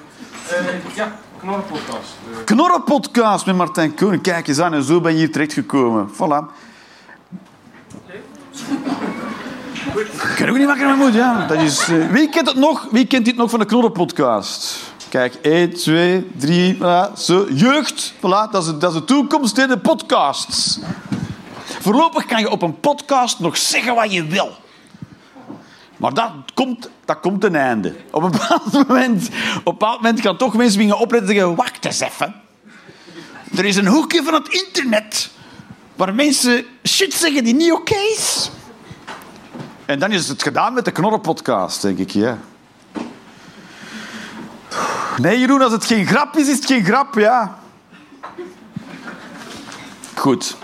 [0.95, 2.13] Ja, Knorrenpodcast.
[2.45, 4.21] Knorrenpodcast met Martijn Koning.
[4.21, 6.09] Kijk eens aan en zo ben je hier terechtgekomen.
[6.13, 6.62] Voilà.
[9.95, 11.49] Ik kan ook niet makkelijk met moed, ja.
[11.49, 12.87] Is, eh, wie kent het nog?
[12.91, 14.77] Wie kent dit nog van de Knorrenpodcast?
[15.09, 17.47] Kijk, 1, 2, 3, voilà, zo.
[17.49, 20.79] Jeugd, voilà, dat is, dat is de toekomst in de podcasts.
[21.79, 24.51] Voorlopig kan je op een podcast nog zeggen wat je wil.
[25.97, 27.95] Maar dat komt, dat komt ten einde.
[28.11, 31.55] Op een bepaald moment, op een bepaald moment gaan toch mensen beginnen opletten en zeggen...
[31.55, 32.35] Wacht eens even.
[33.55, 35.29] Er is een hoekje van het internet
[36.05, 38.51] waar mensen shit zeggen die niet oké is.
[39.85, 42.37] En dan is het gedaan met de Knorrenpodcast, denk ik, ja.
[45.17, 47.59] Nee, Jeroen, als het geen grap is, is het geen grap, ja.
[50.15, 50.55] Goed.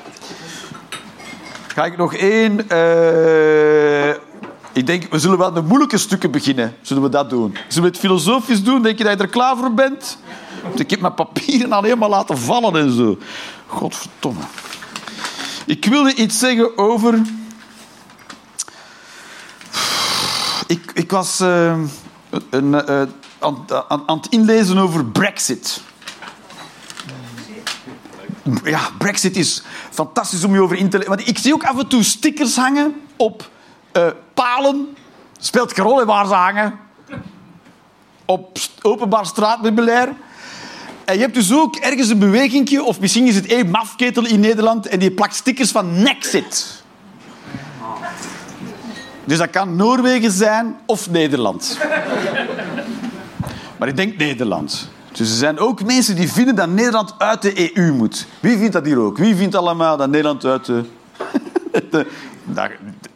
[1.67, 2.69] Ga ik nog één...
[2.69, 4.09] eh,
[4.73, 6.75] ik denk, we zullen wel de moeilijke stukken beginnen.
[6.81, 7.57] Zullen we dat doen?
[7.67, 8.81] Zullen we het filosofisch doen?
[8.81, 10.17] Denk je dat je er klaar voor bent?
[10.63, 13.17] Want ik heb mijn papieren al helemaal laten vallen en zo.
[13.67, 14.41] Godverdomme.
[15.69, 17.21] Ik wilde iets zeggen over...
[20.67, 21.79] Ik, ik was eh,
[22.49, 23.01] een, eh,
[23.39, 25.81] aan, aan, aan het inlezen over Brexit.
[28.63, 31.15] Ja, Brexit is fantastisch om je over in te lezen.
[31.15, 33.49] Want ik zie ook af en toe stickers hangen op
[33.91, 34.97] eh, palen.
[35.39, 36.79] Speelt geen rol waar ze hangen.
[38.25, 40.15] Op openbaar straatmeubilair.
[41.13, 44.87] Je hebt dus ook ergens een bewegingje, of misschien is het één mafketel in Nederland,
[44.87, 46.83] en die plakt stickers van Nexit.
[49.25, 51.77] Dus dat kan Noorwegen zijn of Nederland.
[53.77, 54.89] Maar ik denk Nederland.
[55.11, 58.27] Dus er zijn ook mensen die vinden dat Nederland uit de EU moet.
[58.39, 59.17] Wie vindt dat hier ook?
[59.17, 60.83] Wie vindt allemaal dat Nederland uit de...
[61.91, 62.05] de-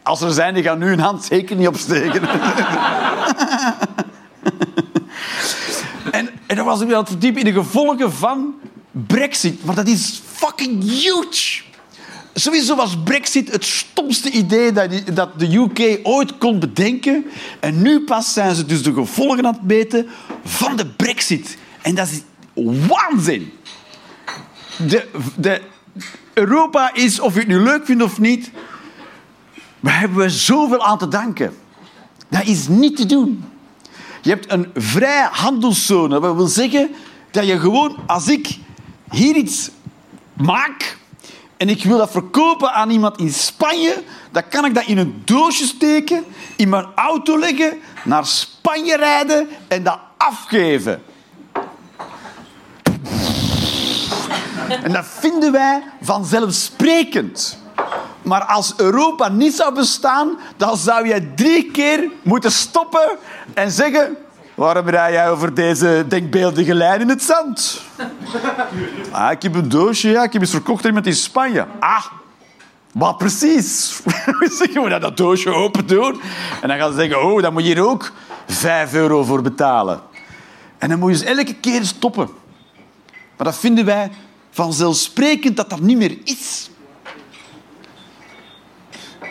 [0.02, 2.22] als er zijn, die gaan nu hun hand zeker niet opsteken.
[6.54, 8.54] en, dan was ik me aan in de gevolgen van
[8.90, 9.64] Brexit.
[9.64, 11.62] Maar dat is fucking huge.
[12.34, 14.72] Sowieso was Brexit het stomste idee
[15.12, 17.24] dat, de UK ooit kon bedenken.
[17.60, 20.06] En nu pas zijn ze dus de gevolgen aan het meten
[20.44, 21.56] van de Brexit.
[21.82, 22.20] En dat is
[22.86, 23.52] waanzin.
[24.88, 25.60] De, de,
[26.32, 28.50] Europa is, of je het nu leuk vindt of niet,
[29.80, 31.54] daar hebben we zoveel aan te danken.
[32.28, 33.44] Dat is niet te doen.
[34.24, 36.20] Je hebt een vrij handelszone.
[36.20, 36.90] Dat wil zeggen
[37.30, 38.58] dat je gewoon, als ik
[39.10, 39.70] hier iets
[40.32, 40.96] maak
[41.56, 45.22] en ik wil dat verkopen aan iemand in Spanje, dan kan ik dat in een
[45.24, 46.24] doosje steken,
[46.56, 51.02] in mijn auto leggen, naar Spanje rijden en dat afgeven.
[54.82, 57.62] En dat vinden wij vanzelfsprekend.
[58.24, 63.18] Maar als Europa niet zou bestaan, dan zou jij drie keer moeten stoppen
[63.54, 64.16] en zeggen...
[64.54, 67.82] Waarom rij jij over deze denkbeeldige lijn in het zand?
[69.10, 71.66] Ah, ik heb een doosje, ja, ik heb eens verkocht iemand in Spanje.
[71.80, 72.04] Ah,
[72.92, 74.00] wat precies?
[74.72, 76.20] Je moet dat doosje open doen.
[76.62, 78.12] En dan gaan ze zeggen, oh, dan moet je hier ook
[78.46, 80.00] 5 euro voor betalen.
[80.78, 82.28] En dan moet je dus elke keer stoppen.
[83.36, 84.10] Maar dat vinden wij
[84.50, 86.70] vanzelfsprekend dat dat niet meer is.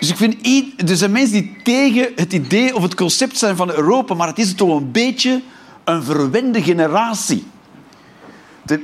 [0.04, 3.70] Dus ik vind, er zijn mensen die tegen het idee of het concept zijn van
[3.70, 5.42] Europa, maar het is toch een beetje
[5.84, 7.48] een verwende generatie.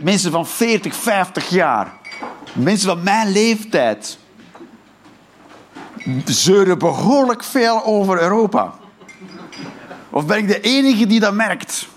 [0.01, 1.93] Mensen van 40, 50 jaar,
[2.53, 4.17] mensen van mijn leeftijd,
[6.25, 8.73] zeuren behoorlijk veel over Europa.
[10.09, 11.87] Of ben ik de enige die dat merkt?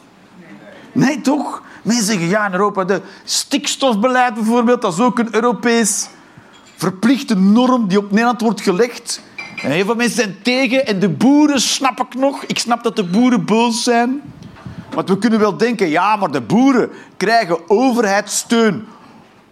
[0.93, 1.63] Nee, toch?
[1.83, 6.09] Mensen zeggen, ja, in Europa, de stikstofbeleid bijvoorbeeld, dat is ook een Europees
[6.83, 9.21] verplichte norm die op Nederland wordt gelegd.
[9.63, 12.45] En heel veel mensen zijn tegen en de boeren snap ik nog.
[12.45, 14.23] Ik snap dat de boeren boos zijn.
[14.91, 18.87] Want we kunnen wel denken, ja, maar de boeren krijgen overheidssteun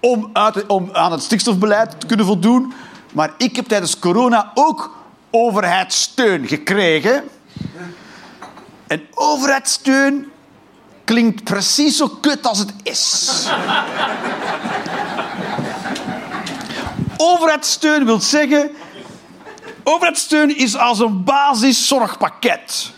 [0.01, 2.73] om, uit, om aan het stikstofbeleid te kunnen voldoen.
[3.13, 4.97] Maar ik heb tijdens corona ook
[5.31, 7.25] overheidssteun gekregen.
[8.87, 10.31] En overheidssteun
[11.05, 13.47] klinkt precies zo kut als het is.
[17.21, 18.71] Overheidssteun wil zeggen...
[19.85, 22.91] Overheidssteun is als een basiszorgpakket.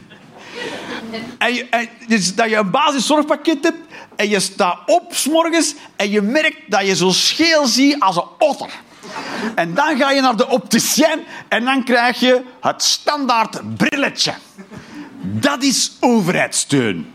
[1.38, 3.78] En je, dus dat je een basiszorgpakket hebt
[4.16, 8.16] en je staat op 's morgens en je merkt dat je zo scheel ziet als
[8.16, 8.70] een otter.
[9.54, 14.34] En dan ga je naar de opticien en dan krijg je het standaard brilletje.
[15.20, 17.12] Dat is overheidssteun.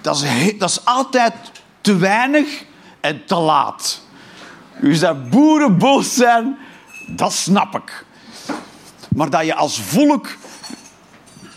[0.00, 1.34] Dat is, dat is altijd
[1.80, 2.64] te weinig
[3.00, 4.02] en te laat.
[4.80, 6.58] Dus dat boeren boos zijn,
[7.06, 8.04] dat snap ik.
[9.16, 10.26] Maar dat je als volk,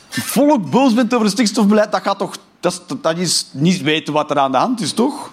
[0.10, 4.14] volk boos bent over het stikstofbeleid, dat, gaat toch, dat, is, dat is niet weten
[4.14, 5.32] wat er aan de hand is, toch?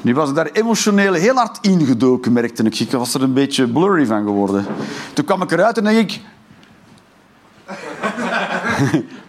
[0.00, 2.80] Nu was ik daar emotioneel heel hard ingedoken, merkte ik.
[2.80, 4.66] Ik was er een beetje blurry van geworden.
[5.12, 6.20] Toen kwam ik eruit en dacht ik...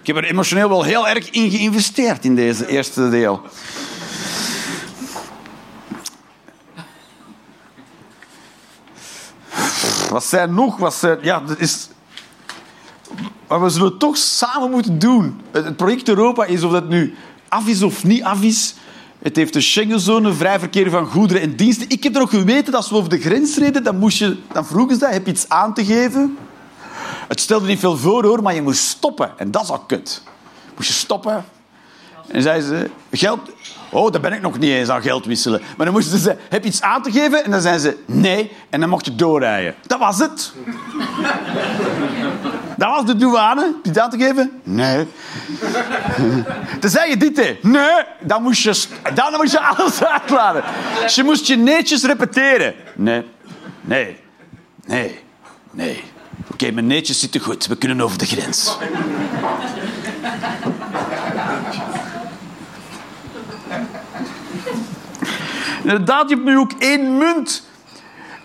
[0.09, 3.41] ik heb er emotioneel wel heel erg in geïnvesteerd in deze eerste deel.
[10.09, 10.77] Wat zijn nog?
[10.77, 11.17] Wat zijn...
[11.21, 11.89] Ja, dat is...
[13.47, 15.41] Maar we zullen toch samen moeten doen.
[15.51, 17.15] Het project Europa is of dat nu
[17.47, 18.75] af is of niet af is.
[19.19, 21.89] Het heeft de Schengenzone, vrij verkeer van goederen en diensten.
[21.89, 24.37] Ik heb er ook geweten dat als we over de grens reden, dan, moest je,
[24.53, 26.37] dan vroegen ze dat, heb iets aan te geven?
[27.29, 29.31] Het stelde niet veel voor, hoor, maar je moest stoppen.
[29.37, 30.21] En dat is al kut.
[30.75, 31.45] Moest je stoppen.
[32.27, 33.39] En zeiden ze, geld...
[33.91, 35.61] Oh, daar ben ik nog niet eens aan geld wisselen.
[35.77, 37.43] Maar dan moesten ze heb je iets aan te geven?
[37.43, 38.51] En dan zeiden ze, nee.
[38.69, 39.75] En dan mocht je doorrijden.
[39.87, 40.53] Dat was het.
[42.77, 43.61] Dat was de douane.
[43.61, 44.61] Heb iets aan te geven?
[44.63, 45.07] Nee.
[46.79, 47.63] Dan zei je dit.
[47.63, 48.03] Nee.
[48.21, 50.63] Dan moest je, dan moest je alles uitladen.
[51.01, 52.73] Dus je moest je netjes repeteren.
[52.95, 53.25] Nee.
[53.81, 54.17] Nee.
[54.85, 55.19] Nee.
[55.71, 56.03] Nee.
[56.47, 57.67] Oké, mijn netjes zitten goed.
[57.67, 58.77] We kunnen over de grens.
[65.83, 67.67] Inderdaad, je hebt nu ook één munt.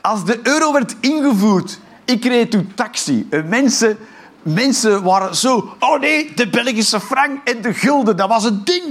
[0.01, 3.27] Als de euro werd ingevoerd, ik reed toen taxi.
[3.31, 3.99] En mensen,
[4.43, 5.77] mensen waren zo...
[5.79, 8.85] Oh nee, de Belgische frank en de gulden, dat was het ding.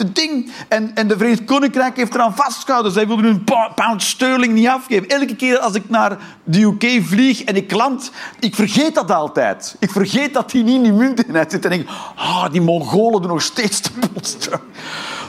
[0.00, 0.52] De ding.
[0.68, 2.92] En, en de Verenigd Koninkrijk heeft eraan vastgehouden.
[2.92, 3.44] Zij wilden hun
[3.74, 5.08] pound sterling niet afgeven.
[5.08, 9.76] Elke keer als ik naar de UK vlieg en ik land, ik vergeet dat altijd.
[9.78, 11.64] Ik vergeet dat die niet in die munteenheid zit.
[11.64, 14.60] En denk, ah, die Mongolen doen nog steeds de posten.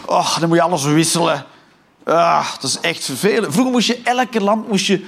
[0.05, 1.45] Oh, dan moet je alles wisselen.
[2.03, 3.53] Ah, dat is echt vervelend.
[3.53, 5.05] Vroeger moest je elke land moest je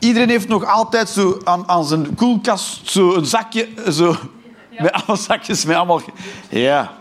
[0.00, 4.16] Iedereen heeft nog altijd zo aan, aan zijn koelkast zo een zakje, zo,
[4.78, 6.00] met allemaal zakjes met allemaal...
[6.50, 6.92] Ja.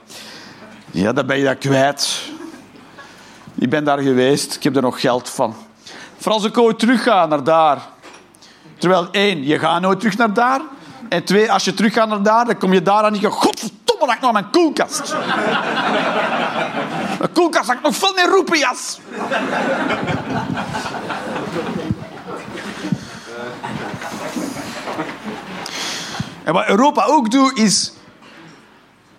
[0.92, 2.22] Ja, dan ben je dat kwijt.
[3.56, 5.56] Ik ben daar geweest, ik heb er nog geld van.
[6.18, 7.88] Vooral als ik ooit terug ga naar daar.
[8.78, 10.62] Terwijl, één, je gaat nooit terug naar daar.
[11.10, 13.30] En twee, als je terug gaat naar daar, dan kom je daar en je...
[13.30, 15.14] Godverdomme, dat ik nog mijn koelkast.
[17.20, 19.00] Mijn koelkast had ik nog veel meer roepias.
[26.44, 27.92] En wat Europa ook doet, is...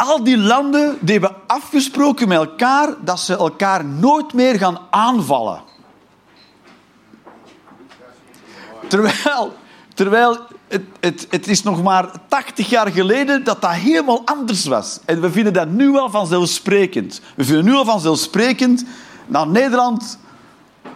[0.01, 5.61] Al die landen die hebben afgesproken met elkaar dat ze elkaar nooit meer gaan aanvallen.
[8.89, 9.53] Terwijl,
[9.95, 10.39] terwijl
[10.69, 15.01] het, het, het is nog maar 80 jaar geleden dat dat helemaal anders was.
[15.05, 17.21] En we vinden dat nu al vanzelfsprekend.
[17.37, 18.85] We vinden nu al vanzelfsprekend
[19.27, 20.19] dat Nederland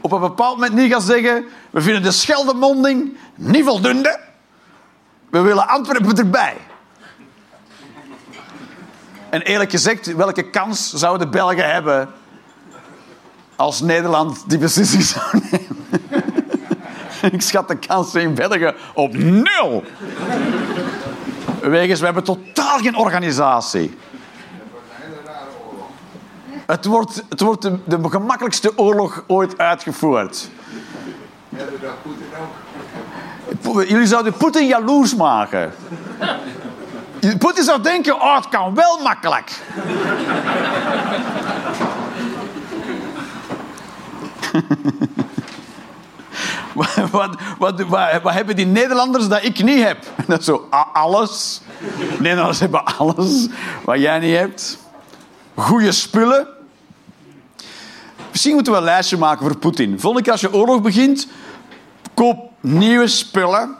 [0.00, 1.44] op een bepaald moment niet gaat zeggen...
[1.70, 4.20] We vinden de Scheldemonding niet voldoende.
[5.30, 6.56] We willen Antwerpen erbij.
[9.34, 12.08] En eerlijk gezegd, welke kans zouden de Belgen hebben
[13.56, 15.86] als Nederland die beslissing zou nemen?
[17.32, 19.84] Ik schat de kansen in België op nul.
[21.60, 23.98] Wegens, we hebben totaal geen organisatie.
[26.66, 30.48] Het wordt, het wordt de, gemakkelijkste oorlog ooit uitgevoerd.
[33.62, 35.72] Jullie zouden Poetin jaloers maken.
[37.38, 39.50] Poetin zou denken, oh, het kan wel makkelijk.
[47.10, 47.80] wat, wat,
[48.22, 50.04] wat, hebben die Nederlanders dat ik niet heb?
[50.26, 51.60] Dat is zo, alles.
[52.18, 53.48] Nederlanders hebben alles
[53.84, 54.78] wat jij niet hebt.
[55.54, 56.46] Goeie spullen.
[58.30, 60.00] Misschien moeten we een lijstje maken voor Poetin.
[60.00, 61.26] Volgende keer als je oorlog begint,
[62.14, 63.76] koop nieuwe spullen.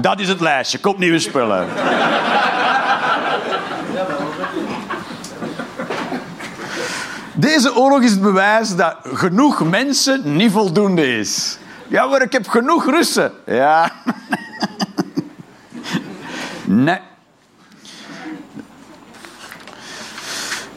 [0.00, 0.78] Dat is het lijstje.
[0.78, 1.68] Koop nieuwe spullen.
[7.32, 11.58] Deze oorlog is het bewijs dat genoeg mensen niet voldoende is.
[11.88, 13.32] Ja, maar ik heb genoeg Russen.
[13.46, 13.90] Ja.
[16.72, 16.98] Nee.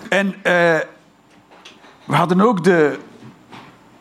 [0.10, 0.80] En eh,
[2.06, 3.00] we hadden ook de,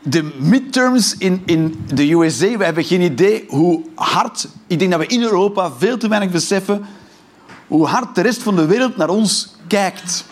[0.02, 2.56] de midterms in, in de USA.
[2.56, 4.48] We hebben geen idee hoe hard...
[4.66, 6.86] Ik denk dat we in Europa veel te weinig beseffen
[7.66, 10.24] hoe hard de rest van de wereld naar ons kijkt.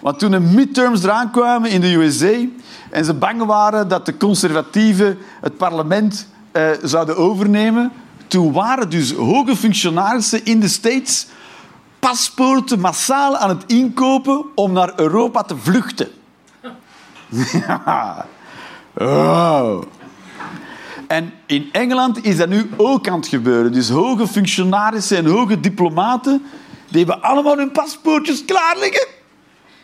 [0.00, 2.46] Want toen de midterms eraan kwamen in de USA
[2.90, 7.92] en ze bang waren dat de conservatieven het parlement eh, zouden overnemen,
[8.26, 11.26] toen waren dus hoge functionarissen in de States
[11.98, 16.08] paspoorten massaal aan het inkopen om naar Europa te vluchten.
[17.66, 18.26] Ja.
[18.94, 19.82] Oh.
[21.06, 23.72] En in Engeland is dat nu ook aan het gebeuren.
[23.72, 26.44] Dus hoge functionarissen en hoge diplomaten,
[26.88, 29.06] die hebben allemaal hun paspoortjes klaar liggen.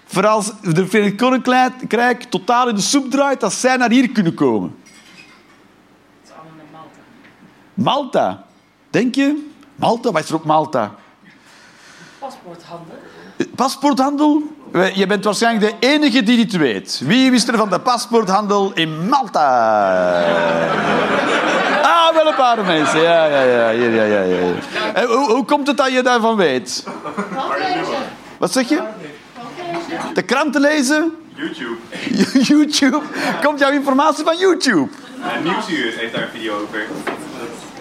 [0.04, 4.34] Voor als de Verenigd Koninkrijk totaal in de soep draait, dat zij naar hier kunnen
[4.34, 4.76] komen.
[6.20, 6.82] Het is allemaal naar
[7.74, 8.20] Malta.
[8.30, 8.44] Malta.
[8.90, 9.50] Denk je?
[9.74, 10.12] Malta?
[10.12, 10.94] Wat is er op Malta?
[12.18, 12.98] Paspoorthandel.
[13.54, 14.42] Paspoorthandel?
[14.70, 17.00] We- Je bent waarschijnlijk de enige die dit weet.
[17.04, 20.24] Wie wist er van de paspoorthandel in Malta?
[21.82, 23.00] Ah, wel een paar mensen.
[23.00, 23.68] Ja, ja, ja.
[23.70, 24.36] ja, ja, ja, ja.
[24.94, 26.84] En hoe, hoe komt het dat je daarvan weet?
[28.38, 28.80] Wat zeg je?
[30.14, 31.12] De kranten lezen?
[31.34, 31.76] YouTube.
[32.52, 33.00] YouTube?
[33.42, 34.88] Komt jouw informatie van YouTube?
[35.42, 36.86] Nieuwsuur heeft daar een video over.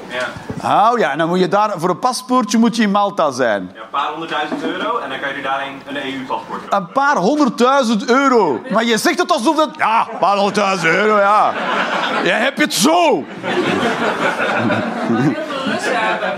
[0.09, 0.27] Ja.
[0.65, 3.71] Oh ja, en dan moet je daar, voor een paspoortje moet je in Malta zijn.
[3.75, 6.77] ja, een paar honderdduizend euro en dan kan je er daarin een EU-paspoort kopen.
[6.77, 8.61] Een paar honderdduizend euro.
[8.71, 9.69] Maar je zegt het alsof dat...
[9.77, 11.53] Ja, een paar honderdduizend euro, ja.
[12.23, 13.23] Je hebt het zo.
[13.41, 13.63] Heel
[15.33, 16.33] veel Russen hebben.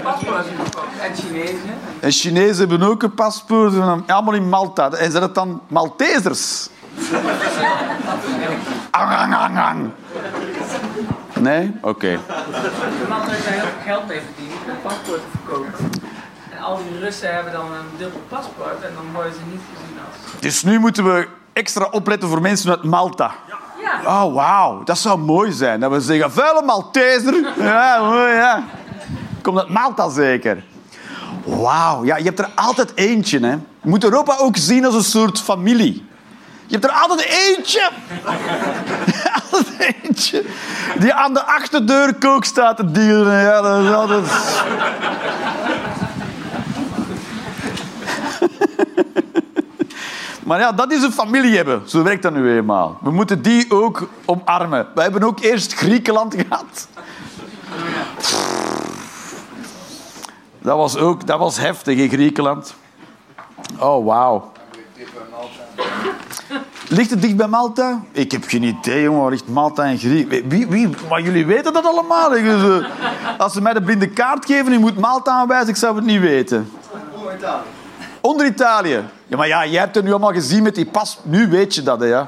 [1.02, 1.60] En Chinezen.
[2.00, 3.74] En Chinezen hebben ook een paspoort.
[3.74, 4.90] en dan- Allemaal in Malta.
[4.92, 6.70] En zijn het dan Maltesers?
[8.92, 9.92] Ang, ang, ang, ang.
[11.40, 11.72] Nee?
[11.82, 12.08] Oké.
[13.02, 15.90] Iemand heeft daar heel veel geld mee verdiend met paspoorten verkopen.
[16.52, 19.98] En al die Russen hebben dan een dubbel paspoort en dan worden ze niet gezien
[20.08, 20.42] als...
[20.42, 23.32] Dus nu moeten we extra opletten voor mensen uit Malta.
[23.48, 24.84] Ja, Oh, wauw.
[24.84, 25.80] Dat zou mooi zijn.
[25.80, 27.54] Dat we zeggen, vuile Malteser.
[27.60, 28.64] Ja, mooi, ja.
[29.42, 30.64] Komt uit Malta zeker.
[31.44, 33.40] Wauw, ja, je hebt er altijd eentje.
[33.40, 33.52] Hè.
[33.52, 36.07] Je moet Europa ook zien als een soort familie.
[36.68, 37.90] Je hebt er altijd eentje.
[39.52, 40.44] altijd eentje.
[41.00, 43.42] Die aan de achterdeur kook staat te dealen.
[43.42, 44.24] Ja, dat is altijd...
[50.44, 51.82] Maar ja, dat is een familie hebben.
[51.86, 52.98] Zo werkt dat nu eenmaal.
[53.02, 54.88] We moeten die ook omarmen.
[54.96, 56.88] We hebben ook eerst Griekenland gehad.
[60.60, 62.76] Dat was ook dat was heftig in Griekenland.
[63.78, 64.52] Oh, wauw.
[66.98, 68.04] Ligt het dicht bij Malta?
[68.12, 69.30] Ik heb geen idee, jongen.
[69.30, 70.44] Ligt Malta en Griekenland?
[70.48, 72.36] Wie, wie, maar jullie weten dat allemaal.
[72.36, 72.76] Ik, eh,
[73.38, 76.06] Als ze mij de blinde kaart geven en je moet Malta aanwijzen, ik zou het
[76.06, 76.72] niet weten.
[78.22, 79.04] Onder Italië.
[79.28, 81.20] Ja, maar ja, jij hebt het nu allemaal gezien met die pas.
[81.24, 82.28] Nu weet je dat, hè, ja.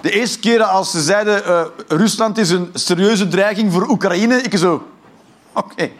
[0.00, 1.44] De eerste keer als ze zeiden...
[1.44, 4.42] eh, Rusland is een serieuze dreiging voor Oekraïne.
[4.42, 4.88] Ik zo...
[5.52, 5.90] Oké.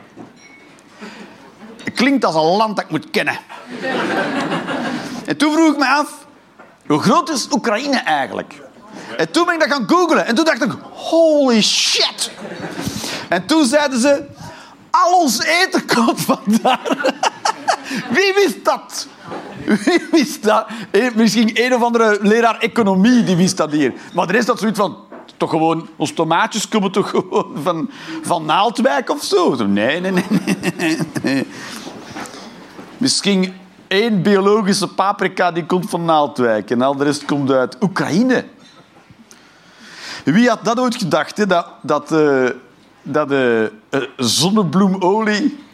[1.94, 3.38] Klinkt als een land dat ik moet kennen.
[5.26, 6.21] En toen vroeg ik me af...
[6.86, 8.60] Hoe groot is Oekraïne eigenlijk?
[9.16, 10.26] En toen ben ik dat gaan googlen.
[10.26, 10.72] En toen dacht ik...
[10.92, 12.30] Holy shit.
[13.28, 14.24] En toen zeiden ze...
[14.90, 17.12] Al ons eten komt vandaar.
[18.14, 19.06] Wie wist dat?
[19.64, 20.66] Wie wist dat?
[20.90, 23.92] Eh, Misschien een of andere leraar economie die wist dat hier.
[24.14, 24.96] Maar de rest had zoiets van...
[25.36, 25.88] Toch gewoon...
[25.96, 27.90] Onze tomaatjes komen toch gewoon van,
[28.22, 29.54] van Naaldwijk of zo?
[29.66, 30.12] Nee, nee,
[30.76, 31.46] nee, nee.
[32.98, 33.54] Misschien
[33.92, 36.70] één biologische paprika die komt van Naaldwijk.
[36.70, 38.44] En al de rest komt uit Oekraïne.
[40.24, 41.36] Wie had dat ooit gedacht?
[41.36, 41.46] Hè?
[41.46, 42.48] Dat, dat, eh,
[43.02, 43.70] dat eh, eh,
[44.16, 45.64] zonnebloemolie...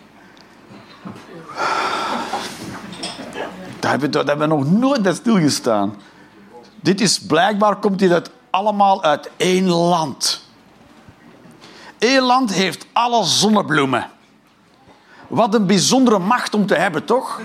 [3.81, 5.95] Daar hebben, we- we nog nooit bij stilgestaan.
[6.81, 10.47] Dit is blijkbaar komt dit uit, allemaal uit één land.
[11.99, 14.11] Eén land heeft alle zonnebloemen.
[15.29, 17.41] Wat een bijzondere macht om te hebben, toch?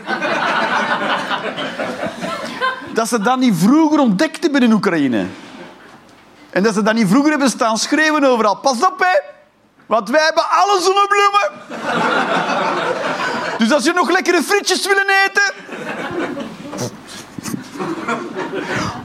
[2.94, 5.26] dat ze dat niet vroeger ontdekt hebben in Oekraïne.
[6.50, 8.56] En dat ze dat niet vroeger hebben staan schreeuwen overal.
[8.56, 9.20] Pas op, hè.
[9.86, 11.52] Want wij hebben alle zonnebloemen.
[13.58, 15.54] dus als je nog lekkere frietjes willen eten...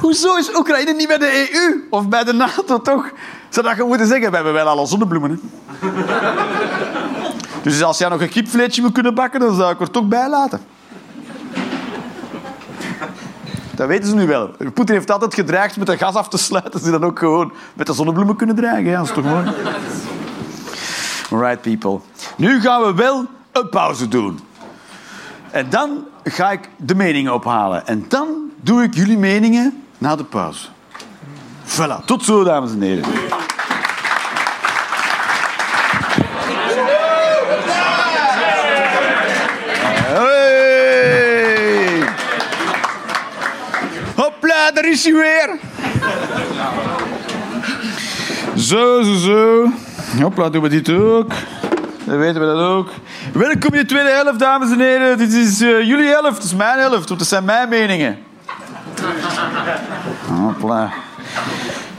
[0.01, 1.87] Hoezo is Oekraïne niet bij de EU?
[1.91, 3.11] Of bij de NATO, toch?
[3.49, 5.51] Zou dat gewoon moeten zeggen, we hebben wel alle zonnebloemen.
[7.69, 10.29] Dus als jij nog een kipvleetje wil kunnen bakken, dan zou ik er toch bij
[10.29, 10.61] laten.
[13.75, 14.51] Dat weten ze nu wel.
[14.75, 16.81] Poetin heeft altijd gedreigd met de gas af te sluiten.
[16.81, 18.91] Ze dan ook gewoon met de zonnebloemen kunnen dreigen.
[18.91, 19.53] Ja, dat is toch mooi?
[21.31, 22.01] Right, people.
[22.37, 24.41] Nu gaan we wel een pauze doen.
[25.51, 27.87] En dan ga ik de meningen ophalen.
[27.87, 28.29] En dan
[28.61, 30.67] doe ik jullie meningen na de pauze.
[31.65, 32.05] Voilà.
[32.05, 33.05] Tot zo, dames en heren.
[44.89, 45.59] Is hij weer.
[48.57, 49.71] Zo, zo, zo.
[50.21, 51.33] Hopla, doen we dit ook.
[52.05, 52.91] Dan weten we dat ook.
[53.33, 55.19] Welkom in de tweede helft, dames en heren.
[55.19, 58.19] Dit is eh, jullie helft, het is mijn helft, want dat zijn mijn meningen.
[60.27, 60.93] Hopla.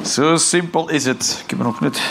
[0.05, 1.41] Zo simpel is het.
[1.43, 2.01] Ik heb er nog net...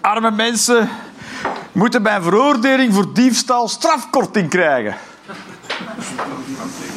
[0.00, 0.88] Arme mensen
[1.78, 4.96] moeten bij veroordeling voor diefstal strafkorting krijgen.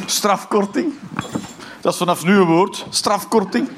[0.06, 0.94] Strafkorting?
[1.82, 2.86] Dat is vanaf nu een woord.
[2.90, 3.70] Strafkorting.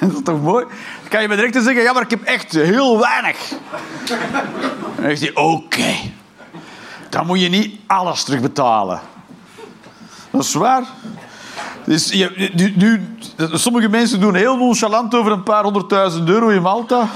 [0.00, 0.64] Dat is toch mooi?
[1.00, 3.36] Dan kan je me direct zeggen, ja, maar ik heb echt heel weinig.
[4.96, 5.94] Dan zegt hij, oké.
[7.08, 9.00] Dan moet je niet alles terugbetalen.
[10.30, 10.82] Dat is waar.
[11.84, 13.16] Dus je, nu, nu-
[13.52, 17.08] sommige mensen doen heel nonchalant over een paar honderdduizend euro in Malta.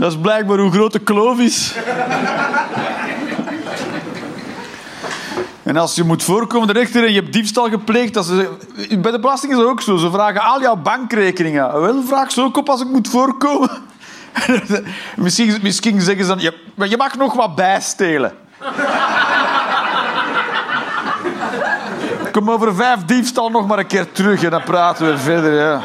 [0.00, 1.74] Dat is blijkbaar hoe groot de kloof is.
[5.62, 8.14] En als je moet voorkomen de rechter en je hebt diefstal gepleegd...
[8.14, 8.48] Dat ze,
[8.98, 9.96] bij de belasting is dat ook zo.
[9.96, 11.80] Ze vragen al jouw bankrekeningen.
[11.80, 13.70] Wel, vraag ze ook op als ik moet voorkomen.
[15.16, 16.40] misschien, misschien zeggen ze dan...
[16.40, 18.32] Je, je mag nog wat bijstelen.
[22.32, 25.54] Kom over vijf diefstal nog maar een keer terug en dan praten we verder.
[25.54, 25.80] Ja.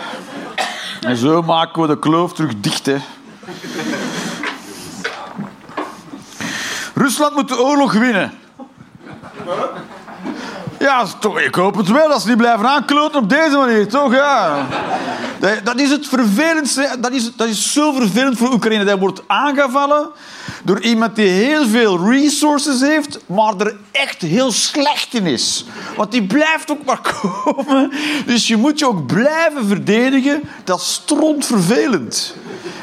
[1.01, 2.85] En zo maken we de kloof terug dicht.
[2.85, 2.97] Hè.
[6.95, 8.31] Rusland moet de oorlog winnen.
[10.79, 12.11] Ja, toch, ik hoop het wel.
[12.11, 14.13] Als ze niet blijven aankloten op deze manier, toch?
[14.13, 14.65] Ja.
[15.39, 16.95] Dat, dat is het vervelendste.
[16.99, 18.83] Dat is, dat is zo vervelend voor Oekraïne.
[18.83, 20.09] Dat wordt aangevallen
[20.65, 25.65] door iemand die heel veel resources heeft, maar er echt heel slecht in is.
[25.95, 27.91] Want die blijft ook maar komen.
[28.25, 30.41] Dus je moet je ook blijven verdedigen.
[30.63, 32.35] Dat is strontvervelend.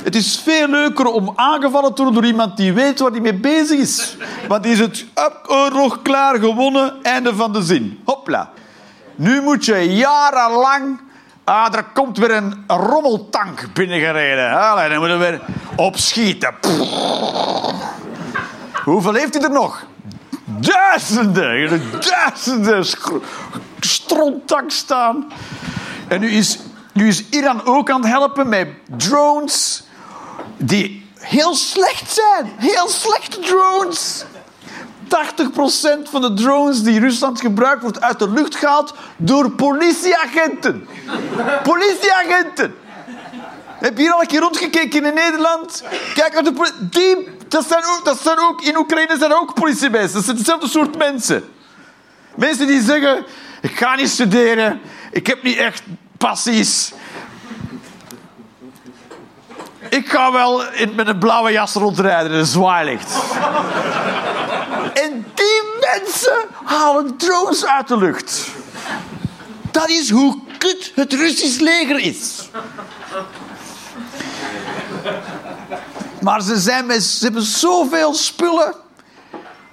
[0.05, 3.35] Het is veel leuker om aangevallen te worden door iemand die weet waar hij mee
[3.35, 4.17] bezig is.
[4.49, 8.01] Want is het up, oorlog klaar gewonnen, einde van de zin.
[8.05, 8.51] Hopla.
[9.17, 11.01] Nu moet je jarenlang...
[11.45, 14.61] Ah, er komt weer een rommeltank binnengereden.
[14.61, 15.41] Allee, dan moeten we weer
[15.77, 16.55] opschieten.
[18.85, 19.85] Hoeveel heeft hij er nog?
[20.45, 22.85] Duizenden, duizenden
[23.81, 25.33] stronttank staan.
[26.09, 26.59] En nu is,
[26.93, 29.85] nu is Iran ook aan het helpen met drones
[30.57, 32.53] die heel slecht zijn.
[32.57, 34.25] Heel slechte drones.
[35.05, 40.89] 80% van de drones die Rusland gebruikt, wordt uit de lucht gehaald door politieagenten.
[41.63, 42.75] Politieagenten.
[43.83, 45.83] Heb je hier al een keer rondgekeken in Nederland?
[46.15, 50.15] Kijk, uit de poli- die, dat, zijn ook, zijn ook, in Oekraïne zijn ook politiemensen.
[50.15, 51.53] Dat zijn hetzelfde soort mensen.
[52.35, 53.25] Mensen die zeggen,
[53.61, 54.81] ik ga niet studeren,
[55.13, 55.83] ik heb niet echt
[56.19, 56.93] passies.
[59.89, 63.13] Ik ga wel in, met een blauwe jas rondrijden en een zwaailicht.
[64.95, 68.47] En die mensen halen drones uit de lucht.
[69.71, 72.49] Dat is hoe kut het Russisch leger is.
[76.23, 78.75] Maar ze, zijn met, ze hebben zoveel spullen.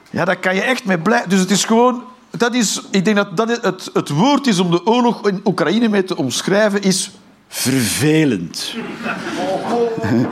[0.09, 1.23] Ja, daar kan je echt mee blij.
[1.27, 2.03] Dus het is gewoon.
[2.29, 5.87] Dat is, ik denk dat dat het, het woord is om de oorlog in Oekraïne
[5.87, 7.11] mee te omschrijven, is
[7.47, 8.73] vervelend.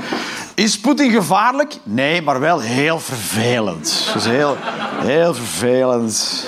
[0.54, 1.78] Is Poetin gevaarlijk?
[1.84, 4.10] Nee, maar wel heel vervelend.
[4.14, 4.58] Dus heel,
[5.04, 6.46] heel vervelend.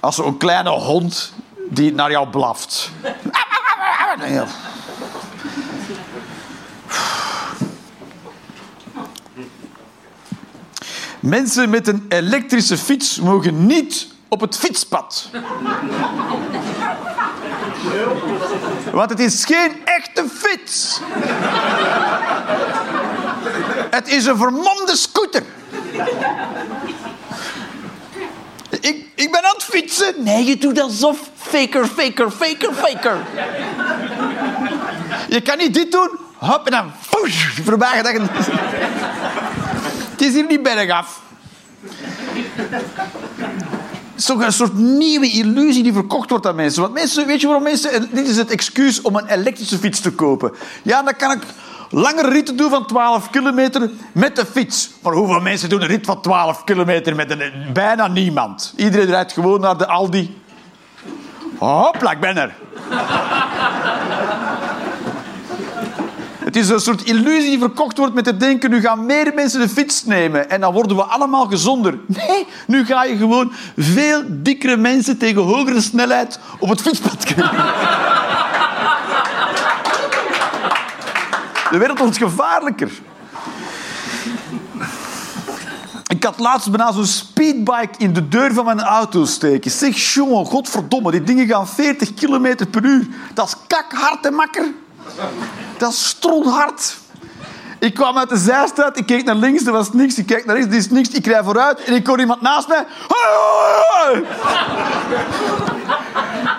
[0.00, 1.32] Als zo'n kleine hond
[1.70, 2.90] die naar jou blaft.
[11.22, 15.28] Mensen met een elektrische fiets mogen niet op het fietspad.
[18.92, 21.00] Want het is geen echte fiets.
[23.90, 25.42] Het is een vermomde scooter.
[28.80, 30.14] Ik, ik ben aan het fietsen.
[30.18, 31.30] Nee, je doet alsof.
[31.36, 33.16] Faker, faker, faker, faker.
[35.28, 36.10] Je kan niet dit doen.
[36.38, 36.92] Hop, en dan
[37.64, 38.02] voorbij
[40.22, 41.20] is hier niet bergaf.
[44.12, 46.82] Het is toch een soort nieuwe illusie die verkocht wordt aan mensen.
[46.82, 48.08] Want mensen, weet je waarom mensen...
[48.12, 50.52] Dit is het excuus om een elektrische fiets te kopen.
[50.82, 51.42] Ja, dan kan ik
[51.90, 54.90] langere ritten doen van 12 kilometer met de fiets.
[55.02, 57.72] Maar hoeveel mensen doen een rit van 12 kilometer met een...
[57.72, 58.74] Bijna niemand.
[58.76, 60.40] Iedereen rijdt gewoon naar de Aldi.
[61.58, 62.54] Hopla, ik ben er.
[66.52, 68.70] Het is een soort illusie die verkocht wordt met het denken...
[68.70, 71.98] nu gaan meer mensen de fiets nemen en dan worden we allemaal gezonder.
[72.06, 77.56] Nee, nu ga je gewoon veel dikkere mensen tegen hogere snelheid op het fietspad krijgen.
[81.70, 82.90] De wereld wordt gevaarlijker.
[86.06, 89.70] Ik had laatst bijna zo'n speedbike in de deur van mijn auto steken.
[89.70, 93.06] Zeg, jongen, godverdomme, die dingen gaan 40 km per uur.
[93.34, 94.64] Dat is kakhard, hè, makker.
[95.78, 97.00] Dat is strothard.
[97.78, 100.18] Ik kwam uit de zijstraat, ik keek naar links, er was niks.
[100.18, 101.08] Ik kijk naar rechts, er is niks.
[101.08, 102.86] Ik rijd vooruit en ik hoor iemand naast mij.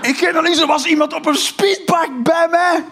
[0.01, 2.83] Ik kijk naar links, er was iemand op een speedbike bij mij.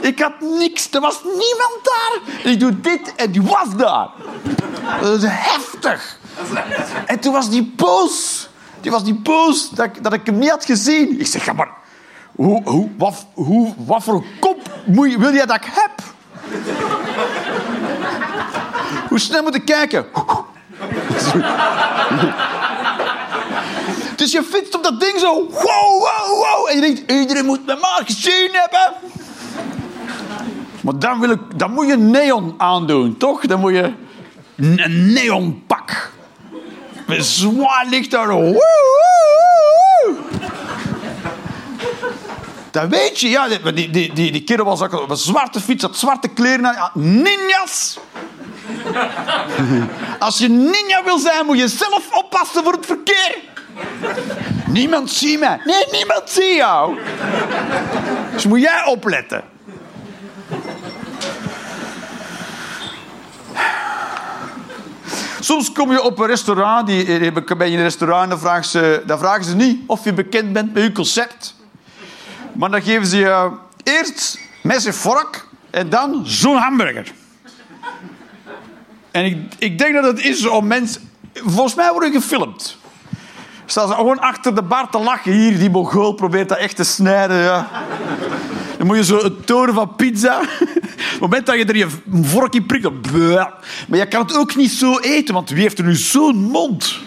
[0.00, 2.18] Ik had niks, er was niemand daar.
[2.52, 4.08] Ik doe dit en die was daar.
[5.00, 6.18] Dat is heftig.
[7.06, 8.48] En toen was die boos.
[8.80, 11.20] Die was die boos dat ik, dat ik hem niet had gezien.
[11.20, 11.68] Ik zeg, ja maar,
[12.34, 16.02] hoe, hoe, wat, hoe, wat voor kop moet je, wil jij dat ik heb?
[19.08, 20.06] Hoe snel moet ik kijken?
[24.16, 25.34] Dus je fietst op dat ding zo.
[25.50, 26.68] Wow, wow, wow.
[26.68, 28.92] En je denkt, iedereen moet me maar gezien hebben.
[30.80, 33.46] Maar dan, wil ik, dan moet je neon aandoen, toch?
[33.46, 33.92] Dan moet je
[34.56, 36.12] een neonpak.
[37.06, 38.28] Met zwaar licht daar.
[38.28, 38.60] Woe, woe,
[40.04, 40.16] woe.
[42.74, 43.48] Dat weet je, ja.
[43.48, 46.62] Die, die, die, die kerel was ook een zwarte fiets, had zwarte kleren.
[46.62, 47.98] Ja, ninjas!
[50.18, 53.36] Als je ninja wil zijn, moet je zelf oppassen voor het verkeer.
[54.66, 55.60] Niemand ziet mij.
[55.64, 56.98] Nee, niemand ziet jou.
[58.32, 59.44] Dus moet jij opletten.
[65.40, 69.02] Soms kom je op een restaurant, die, ben je in een restaurant dan vragen, ze,
[69.06, 71.54] dan vragen ze niet of je bekend bent met je concept.
[72.54, 73.50] Maar dan geven ze je
[73.82, 77.12] eerst mes en vork en dan zo'n hamburger.
[79.10, 81.10] En ik, ik denk dat het is om mensen...
[81.32, 82.76] Volgens mij worden gefilmd.
[83.66, 85.32] Staan ze gewoon achter de bar te lachen.
[85.32, 87.36] Hier, die Mongool probeert dat echt te snijden.
[87.36, 87.68] Ja.
[88.78, 90.40] Dan moet je zo een toren van pizza.
[91.14, 91.88] Op het moment dat je er je
[92.22, 93.12] vork in prikt...
[93.88, 97.00] Maar je kan het ook niet zo eten, want wie heeft er nu zo'n mond?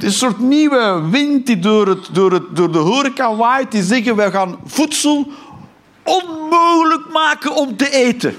[0.00, 3.70] Het een soort nieuwe wind die door, het, door, het, door de horeca waait.
[3.70, 5.26] Die zeggen, wij gaan voedsel
[6.02, 8.38] onmogelijk maken om te eten.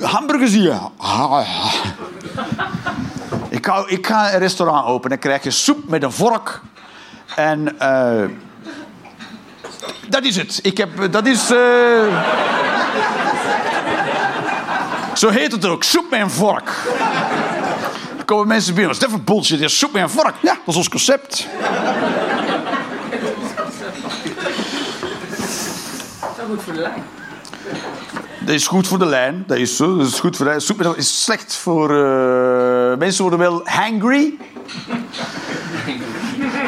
[0.00, 0.78] Hamburgers hier.
[3.48, 5.08] Ik ga, ik ga een restaurant openen.
[5.10, 6.60] Dan krijg je soep met een vork.
[7.36, 8.24] En eh,
[10.08, 10.60] dat is het.
[10.62, 11.50] Ik heb, dat is...
[11.50, 12.24] eh,
[15.14, 15.82] Zo heet het ook.
[15.82, 16.70] Soep met een vork.
[18.28, 18.92] Dan komen mensen binnen.
[18.92, 19.58] Wat is dat voor bullshit?
[19.58, 20.34] Ja, soep met een vork.
[20.42, 21.46] Ja, dat is ons concept.
[26.36, 27.02] Dat is goed voor de lijn.
[28.40, 29.44] Dat is goed voor de lijn.
[29.46, 29.96] Dat is zo.
[29.96, 30.60] Dat is goed voor de lijn.
[30.62, 31.90] Soep met- is slecht voor...
[31.90, 34.34] eh, mensen worden wel hangry.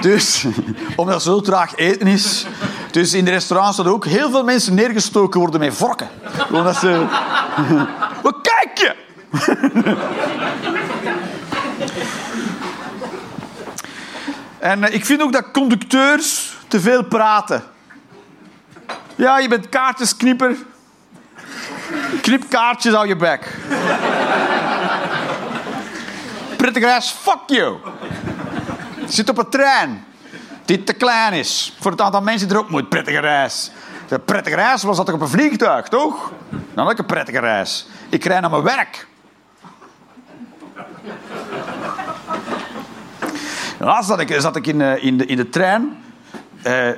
[0.01, 0.45] Dus,
[0.97, 2.47] omdat het zo traag eten is.
[2.91, 6.09] Dus in de restaurants zouden ook heel veel mensen neergestoken worden met vorken.
[6.53, 7.07] Omdat ze...
[8.23, 8.95] Wat kijk je?
[14.59, 17.63] En eh, ik vind ook dat conducteurs te veel praten.
[19.15, 20.57] Ja, je bent kaartjesknipper.
[22.23, 23.59] Knip kaartjes aan je bek.
[26.57, 27.77] Prettige reis, fuck you.
[29.07, 30.05] Zit op een trein
[30.65, 32.89] die te klein is voor het aantal mensen die er ook moet.
[32.89, 33.71] Prettige reis.
[34.09, 36.33] De prettige reis was dat toch op een vliegtuig, toch?
[36.51, 37.87] Dan had ik een prettige reis.
[38.09, 39.07] Ik rijd naar mijn werk.
[43.85, 45.97] Laatst zat ik, zat ik in, eh, in, de, in de trein.
[46.62, 46.89] eh,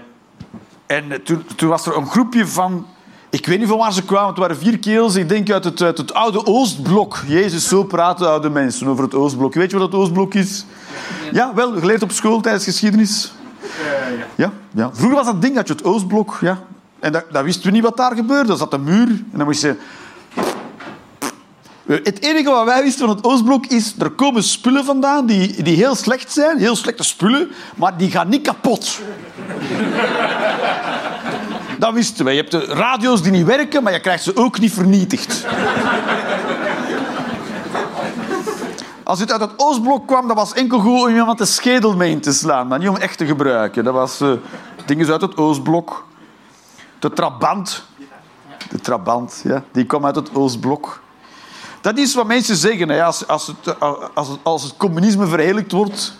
[0.86, 2.86] en toen, toen was er een groepje van...
[3.30, 4.28] Ik weet niet van waar ze kwamen.
[4.28, 5.14] Het waren vier kerels.
[5.14, 7.22] Ik denk uit het, uit het oude Oostblok.
[7.26, 9.54] Jezus, zo praten oude mensen over het Oostblok.
[9.54, 10.64] Weet je wat het Oostblok is?
[11.32, 11.72] Ja, wel.
[11.78, 13.32] Geleerd op school tijdens geschiedenis.
[14.34, 14.90] Ja, ja.
[14.92, 16.38] Vroeger was dat ding dat je het Oostblok...
[16.40, 16.58] Ja.
[17.00, 18.52] En dat, dat wisten we niet wat daar gebeurde.
[18.52, 19.08] Er zat een muur.
[19.08, 19.76] En dan moest je...
[22.02, 23.94] Het enige wat wij wisten van het Oostblok is...
[23.98, 26.58] Er komen spullen vandaan die, die heel slecht zijn.
[26.58, 27.50] Heel slechte spullen.
[27.76, 28.98] Maar die gaan niet kapot.
[31.78, 32.34] Dat wisten wij.
[32.34, 35.46] Je hebt de radio's die niet werken, maar je krijgt ze ook niet vernietigd.
[39.04, 42.10] Als het uit het Oostblok kwam, dat was enkel goed om iemand de schedel mee
[42.10, 43.84] in te slaan, maar niet om echt te gebruiken.
[43.84, 44.32] Dat was eh,
[44.86, 46.06] dingen uit het Oostblok.
[46.98, 47.84] De Trabant.
[48.70, 51.02] De Trabant, ja, die kwam uit het Oostblok.
[51.82, 52.88] Dat is wat mensen zeggen.
[52.88, 53.04] Hè.
[53.04, 53.80] Als, als, het,
[54.14, 56.14] als, als het communisme verheerlijkt wordt,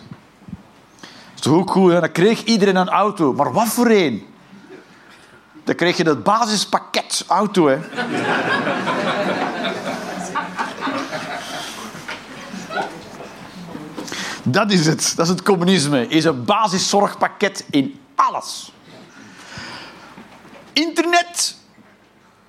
[1.35, 1.91] is het ook goed.
[1.91, 1.99] Hè.
[1.99, 3.33] Dan kreeg iedereen een auto.
[3.33, 4.27] Maar wat voor een?
[5.63, 7.67] Dan kreeg je het basispakket auto.
[7.67, 7.79] Hè.
[14.43, 15.13] Dat is het.
[15.15, 16.07] Dat is het communisme.
[16.07, 18.71] Is een basiszorgpakket in alles.
[20.73, 21.55] Internet,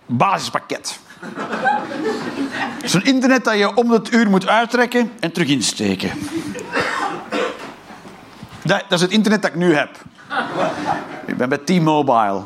[0.06, 0.98] basispakket.
[2.84, 6.10] Zo'n internet dat je om het uur moet uittrekken en terug insteken.
[8.64, 9.90] Dat, is het internet dat ik nu heb.
[11.26, 12.42] Ik ben bij T-Mobile.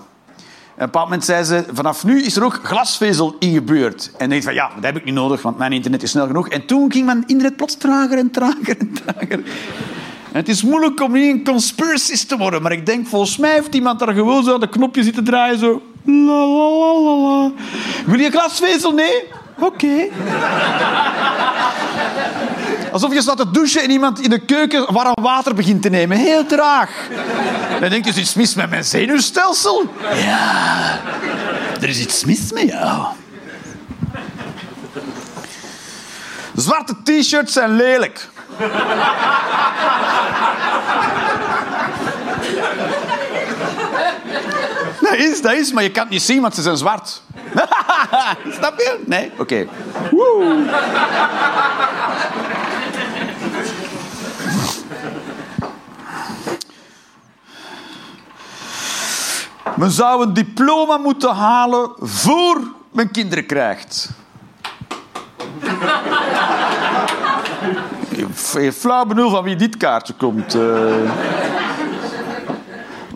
[0.76, 4.10] En op een moment zei ze, vanaf nu is er ook glasvezel ingebeurd.
[4.16, 6.48] En je van, ja, dat heb ik niet nodig, want mijn internet is snel genoeg.
[6.48, 9.42] En toen ging mijn internet plots trager en trager en trager.
[10.32, 13.52] En het is moeilijk om niet een conspiracy te worden, maar ik denk, volgens mij
[13.52, 15.82] heeft iemand daar gewoon zo de knopje zitten draaien, zo...
[16.10, 17.50] La, la, la, la, la.
[18.06, 18.92] Wil je glasvezel?
[18.92, 19.24] Nee?
[19.58, 20.08] Oké.
[22.92, 26.16] Alsof je staat te douchen en iemand in de keuken warm water begint te nemen.
[26.16, 26.90] Heel traag.
[27.80, 29.92] Dan denk je, is iets mis met mijn zenuwstelsel?
[30.14, 30.98] Ja,
[31.80, 33.06] er is iets mis met jou.
[36.54, 38.28] Zwarte t-shirts zijn lelijk.
[45.10, 47.22] Dat is, dat is, maar je kan het niet zien, want ze zijn zwart.
[48.58, 48.98] Snap je?
[49.06, 49.32] Nee?
[49.38, 49.66] Oké.
[50.10, 50.66] Woe.
[59.76, 62.60] Men zou een diploma moeten halen voor
[62.92, 64.10] men kinderen krijgt.
[68.52, 70.54] Je flauw benul van wie dit kaartje komt.
[70.54, 70.60] eh.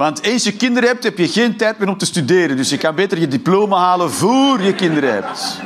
[0.03, 2.57] Want eens je kinderen hebt, heb je geen tijd meer om te studeren.
[2.57, 5.61] Dus je kan beter je diploma halen voor je kinderen hebt.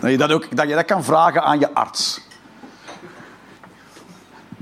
[0.00, 2.20] Dat je dat, ook, dat je dat kan vragen aan je arts.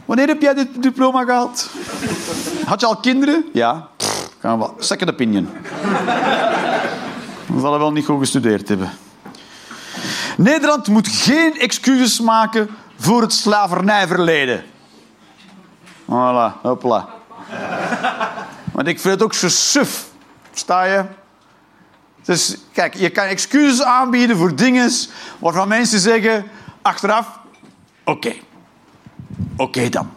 [0.04, 1.70] Wanneer heb jij dit diploma gehaald?
[2.64, 3.44] Had je al kinderen?
[3.52, 3.88] Ja.
[4.40, 4.68] Gaan we.
[4.78, 5.48] Second opinion.
[7.46, 8.90] We zullen wel niet goed gestudeerd hebben.
[10.39, 12.68] Nederland moet geen excuses maken
[12.99, 14.64] voor het slavernijverleden.
[16.05, 17.09] Voilà, hopla.
[18.72, 20.07] Want ik vind het ook zo suf.
[20.53, 21.05] Sta je?
[22.22, 24.91] Dus kijk, je kan excuses aanbieden voor dingen
[25.39, 26.51] waarvan mensen zeggen
[26.82, 27.39] achteraf:
[28.05, 28.34] oké,
[29.57, 30.11] oké dan,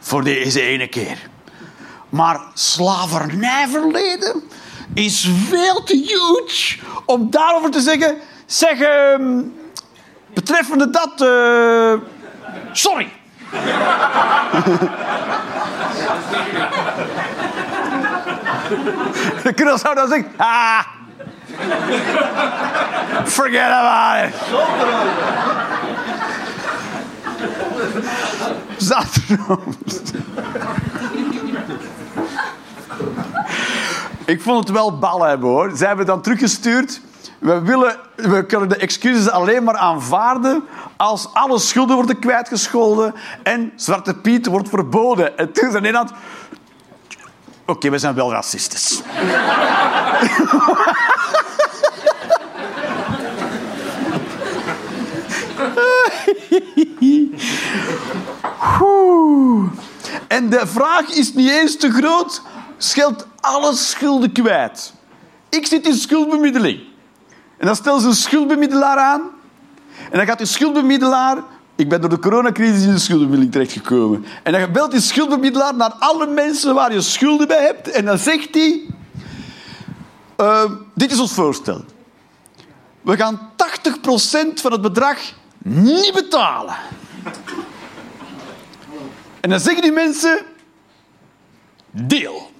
[0.00, 1.28] voor deze ene keer.
[2.08, 4.42] Maar slavernijverleden
[4.94, 9.40] is veel te huge om daarover te zeggen: zeg, ehm,
[10.34, 11.94] betreffende dat, eh,
[12.72, 13.12] sorry.
[19.42, 20.80] De knul zou dan zeggen: ah,
[23.24, 24.34] forget about it.
[28.76, 29.58] Zaterdag.
[34.24, 35.70] Ik vond het wel ballen hebben hoor.
[35.74, 37.00] Zij hebben dan teruggestuurd.
[37.38, 40.64] We, willen, we kunnen de excuses alleen maar aanvaarden
[40.96, 45.38] als alle schulden worden kwijtgescholden en Zwarte Piet wordt verboden.
[45.38, 46.12] En toen zei Nederland...
[47.66, 49.02] Oké, we zijn wel racistisch.
[60.28, 62.42] En de vraag is niet eens te groot.
[62.78, 64.92] Scheld alle schulden kwijt.
[65.48, 66.87] Ik zit in schuldbemiddeling.
[67.58, 69.20] En dan stelt ze een schuldbemiddelaar aan.
[70.10, 71.36] En dan gaat die schuldbemiddelaar...
[71.76, 74.24] Ik ben door de coronacrisis in de schuldbemiddeling terechtgekomen.
[74.42, 77.90] En dan belt die schuldbemiddelaar naar alle mensen waar je schulden bij hebt.
[77.90, 78.80] En dan zegt hij...
[80.36, 81.84] "Eh, dit is ons voorstel.
[83.00, 85.18] We gaan 80% van het bedrag
[85.58, 86.74] niet betalen.
[89.40, 90.38] En dan zeggen die mensen...
[91.90, 92.50] Deal.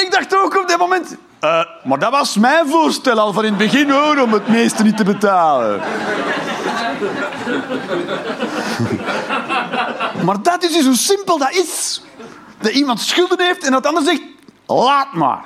[0.00, 1.16] Ik dacht ook op dat moment...
[1.40, 4.82] "Eh, maar dat was mijn voorstel al van in het begin hoor, om het meeste
[4.82, 5.80] niet te betalen.
[10.26, 12.02] maar dat is dus hoe simpel dat is.
[12.60, 14.20] Dat iemand schulden heeft en dat ander zegt...
[14.66, 15.44] Laat maar.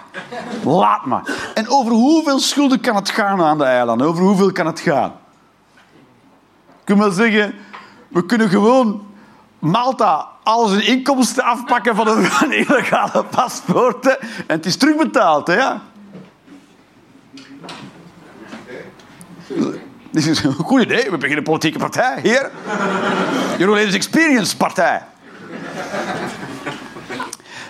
[0.64, 1.22] Laat maar.
[1.54, 4.06] En over hoeveel schulden kan het gaan aan de eilanden?
[4.06, 5.12] Over hoeveel kan het gaan?
[6.68, 7.54] Ik kan wel zeggen,
[8.08, 9.06] we kunnen gewoon
[9.62, 15.54] Malta al zijn inkomsten afpakken van de van illegale paspoorten en het is terugbetaald, hè?
[15.54, 15.80] Ja.
[20.10, 21.04] Dit is een goed idee.
[21.04, 22.50] We beginnen een politieke partij hier.
[23.58, 25.02] Euroleaders Experience Partij.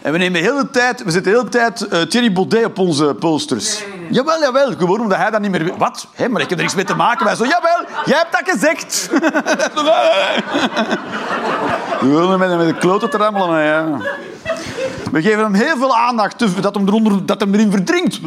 [0.03, 2.79] En we nemen de hele tijd, we zetten de hele tijd eh, Thierry Baudet op
[2.79, 3.83] onze posters.
[4.11, 4.77] Jawel, jawel.
[4.77, 5.77] Gewoon omdat hij dat niet meer...
[5.77, 6.07] Wat?
[6.15, 7.25] Hé, maar ik heb er niks mee te maken.
[7.25, 9.11] Wij zo, jawel, jij hebt dat gezegd.
[12.03, 13.99] We willen met, de kloten te Ja.
[15.13, 18.21] We geven hem heel veel aandacht, te- dat hem, eronder, dat hem erin verdrinkt.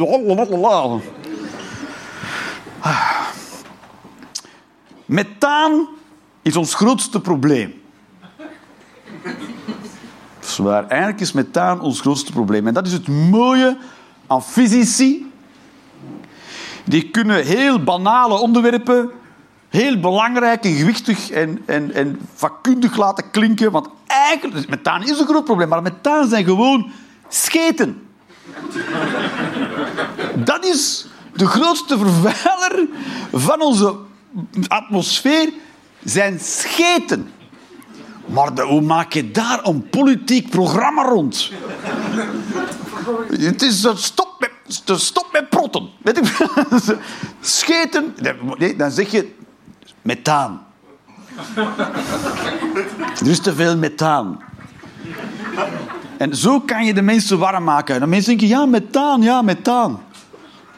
[5.04, 5.88] Methaan
[6.42, 7.82] is ons grootste probleem.
[10.40, 10.86] Is waar.
[10.88, 12.66] Eigenlijk is methaan ons grootste probleem.
[12.66, 13.78] En dat is het mooie
[14.26, 15.32] aan fysici.
[16.84, 19.10] Die kunnen heel banale onderwerpen
[19.76, 23.70] heel belangrijk en gewichtig en, en, en vakkundig laten klinken.
[23.70, 26.90] Want eigenlijk, methaan is een groot probleem, maar methaan zijn gewoon
[27.28, 28.02] scheten.
[30.34, 32.88] Dat is de grootste vervuiler
[33.32, 33.94] van onze
[34.68, 35.52] atmosfeer,
[36.04, 37.30] zijn scheten.
[38.26, 41.50] Maar de- hoe maak je daar een politiek programma rond?
[43.28, 44.50] Het is een stop met,
[45.00, 45.88] stop met protten.
[47.40, 48.14] Scheten.
[48.58, 49.34] Nee, dan zeg je
[50.06, 50.66] methaan.
[53.20, 54.40] Er is te veel methaan.
[56.18, 57.94] En zo kan je de mensen warm maken.
[57.94, 60.00] En de mensen denken, ja, methaan, ja, methaan.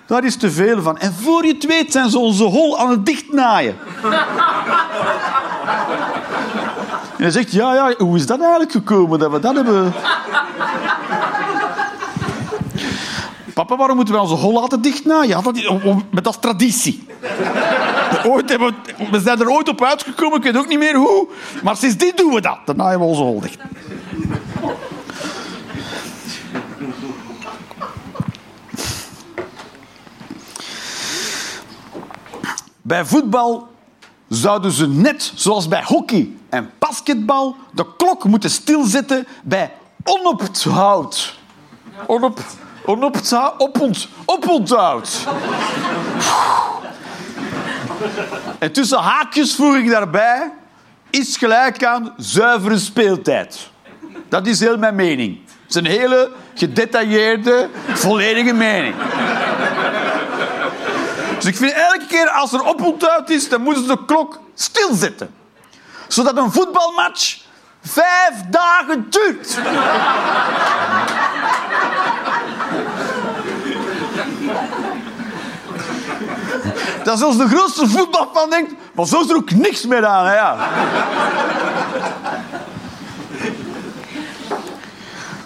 [0.07, 0.99] Daar is te veel van.
[0.99, 3.77] En voor je het weet zijn ze onze hol aan het dichtnaaien.
[7.17, 9.93] En hij zegt, ja, ja, hoe is dat eigenlijk gekomen dat we dat hebben...
[13.59, 15.29] Papa, waarom moeten we onze hol laten dichtnaaien?
[15.29, 15.55] Ja, dat,
[16.11, 17.07] maar dat traditie.
[18.25, 18.75] Ooit hebben
[19.11, 21.29] we, zijn er ooit op uitgekomen, ik weet ook niet meer hoe.
[21.63, 22.59] Maar sindsdien doen we dat.
[22.65, 23.59] Dan naaien we onze hol dicht.
[32.83, 33.69] Bij voetbal
[34.29, 39.73] zouden ze net zoals bij hockey en basketbal de klok moeten stilzetten bij
[40.05, 41.39] ononthoud.
[42.07, 42.41] Onop,
[42.89, 45.27] ononthoud, opont, oponthoud.
[48.59, 50.53] En tussen haakjes voeg ik daarbij...
[51.11, 53.71] is gelijk aan zuivere speeltijd.
[54.29, 55.39] Dat is heel mijn mening.
[55.47, 58.95] Het is een hele gedetailleerde, volledige mening.
[61.35, 65.35] Dus ik vind elke keer als er oponthoud is, dan moeten ze de klok stilzetten.
[66.09, 67.39] Zodat een voetbalmatch
[67.83, 69.59] vijf dagen duurt.
[77.05, 80.27] Dat zelfs de grootste voetbalfan denkt, maar zo is er ook niks meer aan.
[80.27, 80.57] Hè, ja.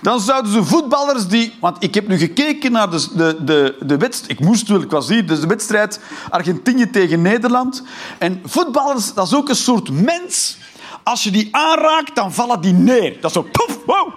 [0.03, 1.55] Dan zouden ze voetballers die...
[1.61, 4.41] Want ik heb nu gekeken naar de, de, de, de wedstrijd...
[4.41, 5.29] Ik moest wel, ik.
[5.29, 6.01] Dus de wedstrijd
[6.31, 7.83] Argentinië tegen Nederland.
[8.19, 10.57] En voetballers, dat is ook een soort mens.
[11.03, 13.21] Als je die aanraakt, dan vallen die neer.
[13.21, 13.43] Dat is zo...
[13.43, 14.13] Poef, wow.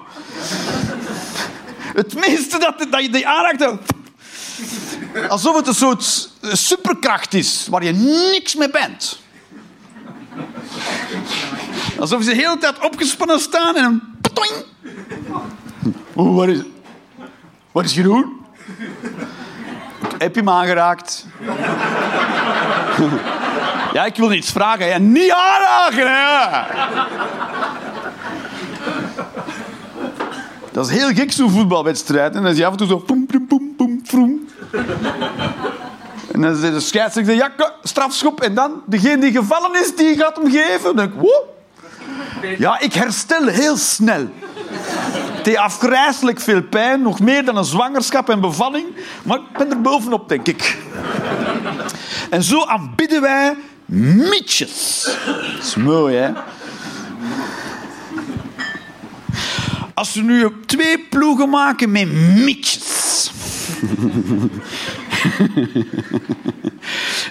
[1.95, 3.59] Het meeste dat, dat je die aanraakt...
[3.59, 3.79] Dan,
[5.29, 7.93] alsof het een soort superkracht is, waar je
[8.31, 9.19] niks mee bent.
[11.99, 14.01] Alsof ze de hele tijd opgespannen staan en een...
[16.15, 16.59] Oeh, wat is...
[17.71, 18.45] Wat is Jeroen?
[20.17, 21.25] Heb je hem aangeraakt?
[23.93, 24.85] Ja, ik wil iets vragen.
[24.85, 26.61] Ja, niet aanraken, hè.
[30.71, 32.35] Dat is heel gek, zo'n voetbalwedstrijd.
[32.35, 32.97] En dan is je af en toe zo...
[32.97, 34.49] Poem, poem, poem, poem, vroem.
[36.35, 37.35] En dan zegt de scheidsrechter...
[37.35, 37.51] Ja,
[37.83, 38.41] strafschop.
[38.41, 40.83] En dan, degene die gevallen is, die gaat hem geven.
[40.83, 41.19] Dan denk ik...
[41.19, 41.43] Wow.
[42.57, 44.27] Ja, ik herstel heel snel.
[45.31, 48.85] Het heeft afgrijzelijk veel pijn, nog meer dan een zwangerschap en bevalling.
[49.23, 50.77] Maar ik ben er bovenop, denk ik.
[52.29, 53.55] En zo aanbidden wij
[53.85, 55.03] mietjes.
[55.25, 56.31] Dat is mooi, hè?
[59.93, 63.31] Als we nu twee ploegen maken met mietjes.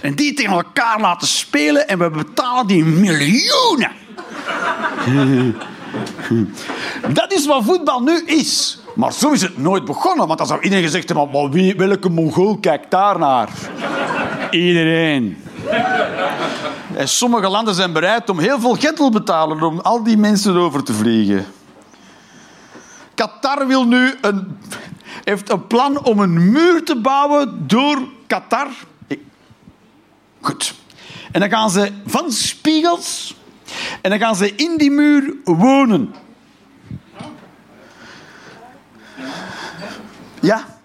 [0.03, 3.93] En die tegen elkaar laten spelen en we betalen die miljoenen.
[7.13, 8.79] Dat is wat voetbal nu is.
[8.95, 12.09] Maar zo is het nooit begonnen, want dan zou iedereen gezegd hebben: maar wie, welke
[12.09, 13.49] Mongool kijkt daar naar?
[14.51, 15.37] Iedereen.
[16.97, 20.57] En sommige landen zijn bereid om heel veel geld te betalen om al die mensen
[20.57, 21.47] over te vliegen.
[23.15, 24.59] Qatar wil nu een,
[25.25, 28.69] heeft een plan om een muur te bouwen door Qatar.
[30.41, 30.75] Goed.
[31.33, 33.35] En dan gaan ze van spiegels
[34.01, 36.15] en dan gaan ze in die muur wonen.
[40.41, 40.79] Ja.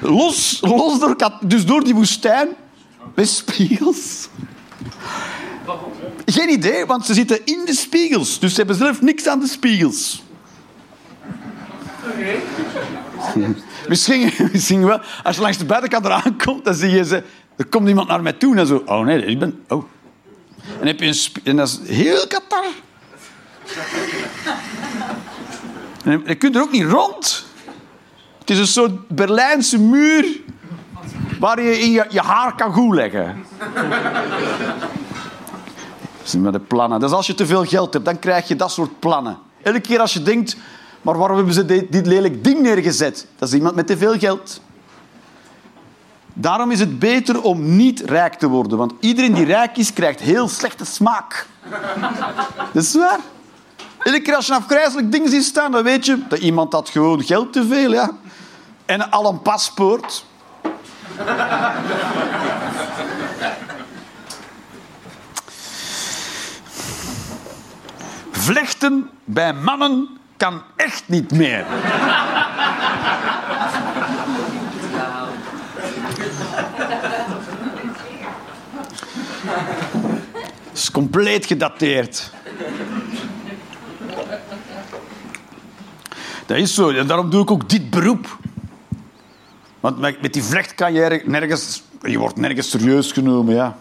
[0.00, 2.48] Los, los door, dus door die woestijn
[3.14, 4.28] met spiegels.
[6.24, 8.38] Geen idee, want ze zitten in de spiegels.
[8.38, 10.22] Dus ze hebben zelf niks aan de spiegels.
[13.88, 15.00] Misschien, wel.
[15.22, 17.22] Als je langs de buitenkant eraan komt, dan zie je ze...
[17.56, 18.82] Er komt iemand naar mij toe en zo...
[18.86, 19.64] Oh nee, ik ben...
[19.68, 19.84] Oh.
[20.80, 22.64] En, heb je een en dat is heel Qatar.
[26.04, 27.44] En je kunt er ook niet rond.
[28.38, 30.26] Het is een soort Berlijnse muur
[31.38, 33.44] waar je in je, haar kan goed leggen.
[36.22, 37.00] Dat maar de plannen.
[37.00, 39.38] Dus als je te veel geld hebt, dan krijg je dat soort plannen.
[39.62, 40.56] Elke keer als je denkt,
[41.04, 43.26] maar waarom hebben ze dit, lelijk ding neergezet?
[43.38, 44.60] Dat is iemand met te veel geld.
[46.32, 48.78] Daarom is het beter om niet rijk te worden.
[48.78, 51.46] Want iedereen die rijk is, krijgt heel slechte smaak.
[52.72, 53.18] Dat is waar.
[54.04, 56.88] Iedere keer als je een afgrijzelijk ding ziet staan, dan weet je dat iemand had
[56.88, 57.92] gewoon geld te veel.
[57.92, 58.10] Ja.
[58.86, 60.24] En al een paspoort.
[68.30, 70.08] Vlechten bij mannen
[70.44, 71.64] kan echt niet meer.
[80.68, 82.30] Het is compleet gedateerd.
[86.46, 86.90] Dat is zo.
[86.90, 88.38] En daarom doe ik ook dit beroep.
[89.80, 91.82] Want met die vlecht kan je nergens...
[92.00, 93.76] Je wordt nergens serieus genomen, ja.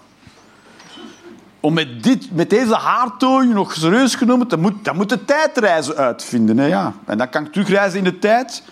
[1.63, 4.47] Om met, dit, met deze haartooi nog serieus genomen...
[4.47, 6.93] Dan moet, dan moet de tijdreizen uitvinden, hè, ja.
[7.05, 8.63] En dan kan ik terugreizen in de tijd.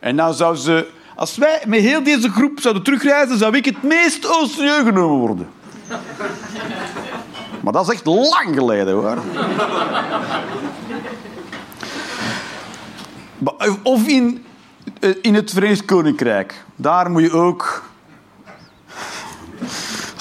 [0.00, 0.90] En dan zou ze...
[1.14, 3.38] Als wij met heel deze groep zouden terugreizen...
[3.38, 5.48] zou ik het meest serieus genomen worden.
[7.60, 9.18] Maar dat is echt lang geleden, hoor.
[13.82, 14.44] Of in,
[15.00, 16.64] eh, in het Verenigd Koninkrijk.
[16.76, 17.82] Daar moet je ook...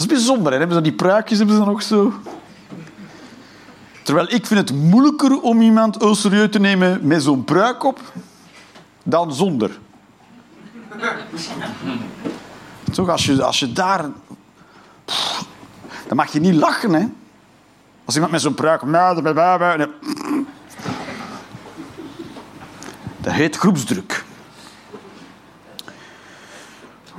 [0.01, 0.57] Is bijzonder, hè?
[0.57, 2.13] Hebben ze die pruikjes hebben ze nog zo...
[4.03, 7.99] Terwijl ik vind het moeilijker om iemand serieus te nemen met zo'n pruik op
[9.03, 9.79] dan zonder.
[12.91, 14.01] Toch, als je, als je daar
[16.07, 17.05] Dan mag je niet lachen, hè.
[18.05, 18.81] Als iemand met zo'n pruik...
[23.17, 24.23] Dat heet groepsdruk.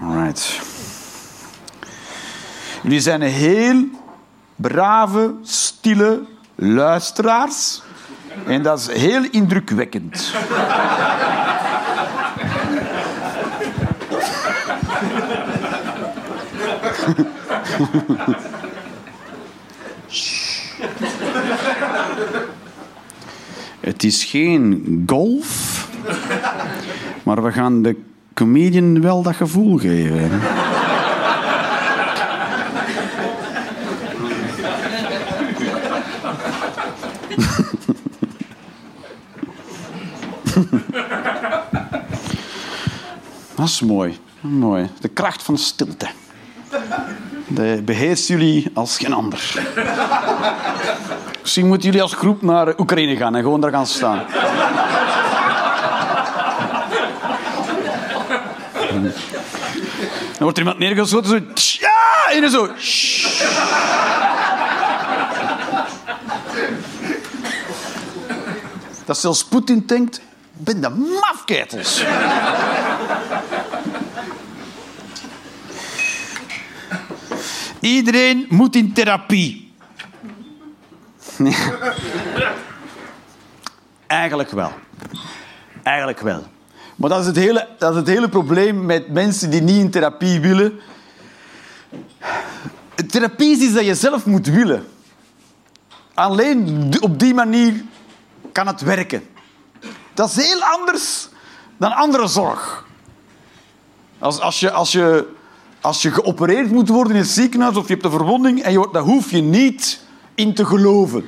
[0.01, 0.72] Alright.
[2.83, 3.85] Jullie zijn heel
[4.57, 6.23] brave, stille
[6.55, 7.83] luisteraars.
[8.47, 10.33] En dat is heel indrukwekkend.
[23.81, 25.89] Het is geen golf,
[27.23, 27.97] maar we gaan de
[28.35, 30.31] comedian wel dat gevoel geven.
[43.63, 44.19] Dat is mooi.
[44.41, 44.91] mooi.
[45.01, 46.07] De kracht van stilte.
[47.47, 49.55] Dat beheerst jullie als geen ander.
[51.41, 54.23] Misschien moeten jullie als groep naar Oekraïne gaan en gewoon daar gaan staan.
[60.33, 61.63] Dan wordt er iemand neergeschoten zo...
[61.81, 62.31] Ja!
[62.31, 62.69] En zo...
[69.05, 70.21] Dat zelfs Poetin denkt...
[70.65, 70.89] Ben de
[71.21, 72.05] mafketels.
[77.81, 79.73] Iedereen moet in therapie.
[84.07, 84.73] Eigenlijk wel.
[85.83, 86.47] Eigenlijk wel.
[86.97, 89.91] Maar dat is, het hele, dat is het hele probleem met mensen die niet in
[89.91, 90.81] therapie willen.
[93.09, 94.87] Therapie is iets dat je zelf moet willen.
[96.15, 97.85] Alleen op die manier
[98.53, 99.31] kan het werken.
[100.15, 101.29] Dat is heel anders
[101.77, 102.85] dan andere zorg.
[104.19, 105.29] Als, als, je, als, je,
[105.81, 108.77] als je geopereerd moet worden in het ziekenhuis of je hebt een verwonding, en je,
[108.79, 110.01] wordt- daar hoef je niet
[110.35, 111.25] in te geloven.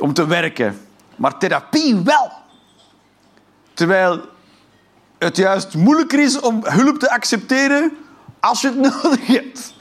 [0.00, 0.80] Om te werken.
[1.16, 2.32] Maar therapie wel.
[3.74, 4.20] Terwijl
[5.18, 7.92] het juist moeilijker is om hulp te accepteren
[8.40, 9.74] als je het nodig hebt.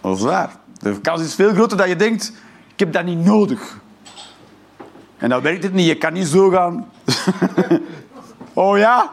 [0.00, 0.56] Dat is waar.
[0.78, 2.32] De kans is veel groter dat je denkt,
[2.78, 3.78] ik heb dat niet nodig.
[5.16, 5.86] En dan werkt het niet.
[5.86, 6.90] Je kan niet zo gaan.
[8.52, 9.10] oh ja?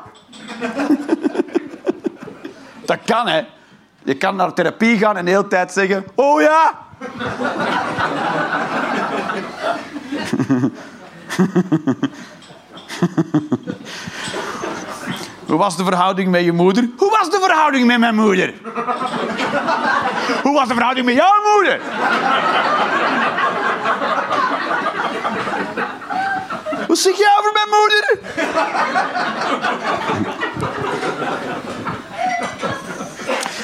[2.86, 3.42] dat kan, hè.
[4.04, 6.74] Je kan naar therapie gaan en de hele tijd zeggen, oh ja?
[15.46, 16.90] Hoe was de verhouding met je moeder?
[16.98, 18.54] Hoe was de verhouding met mijn moeder?
[20.44, 21.80] Hoe was de verhouding met jouw moeder?
[26.88, 28.20] Wat zeg jij over mijn moeder?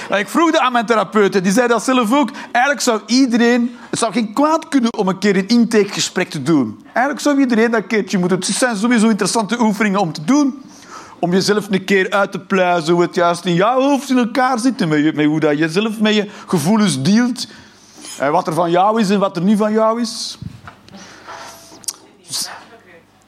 [0.10, 2.30] En Ik vroeg dat aan mijn therapeut en die zei dat zelf ook.
[2.52, 3.76] Eigenlijk zou iedereen...
[3.90, 6.80] Het zou geen kwaad kunnen om een keer een intakegesprek te doen.
[6.86, 8.38] Eigenlijk zou iedereen dat keertje moeten...
[8.38, 10.62] Het zijn sowieso interessante oefeningen om te doen.
[11.20, 14.60] Om jezelf een keer uit te pluizen hoe het juist in jouw hoofd in elkaar
[14.60, 14.88] zit.
[14.88, 17.48] Met, hoe dat je zelf met je gevoelens dealt.
[18.18, 20.38] En wat er van jou is en wat er niet van jou is.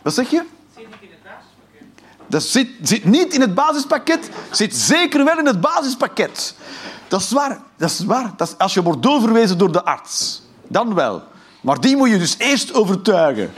[0.01, 0.43] Wat zeg je?
[2.27, 6.55] Dat zit, zit niet in het basispakket, zit zeker wel in het basispakket.
[7.07, 7.61] Dat is waar.
[7.77, 8.33] Dat is waar.
[8.37, 10.41] Dat als je wordt doorverwezen door de arts.
[10.67, 11.23] Dan wel.
[11.61, 13.53] Maar die moet je dus eerst overtuigen.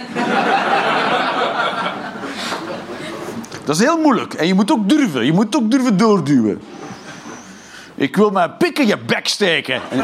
[3.64, 4.34] Dat is heel moeilijk.
[4.34, 5.26] En je moet ook durven.
[5.26, 6.62] Je moet ook durven doorduwen.
[7.96, 9.82] Ik wil mijn pik in je bek steken.
[9.90, 9.98] En-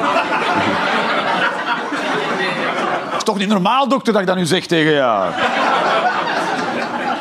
[3.09, 5.31] Dat is toch niet normaal, dokter, dat ik dat nu zeg tegen jou?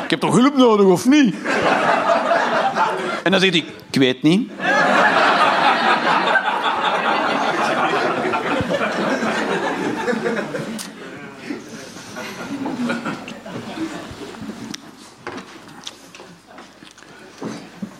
[0.03, 1.35] Ik heb toch hulp nodig, of niet?
[3.23, 4.51] En dan zegt hij, ik weet niet.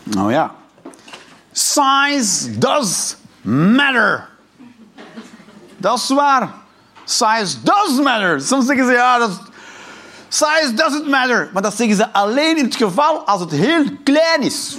[0.03, 0.60] Nou ja.
[1.71, 4.29] Size does matter.
[5.77, 6.53] Dat is waar.
[7.05, 8.41] Size does matter.
[8.41, 9.41] Soms zeggen ze, ja, dat
[10.29, 11.49] Size doesn't matter.
[11.53, 14.77] Maar dat zeggen ze alleen in het geval als het heel klein is.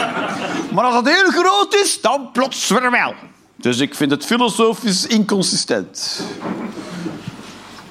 [0.74, 3.14] maar als het heel groot is, dan plots weer wel.
[3.56, 6.20] Dus ik vind het filosofisch inconsistent.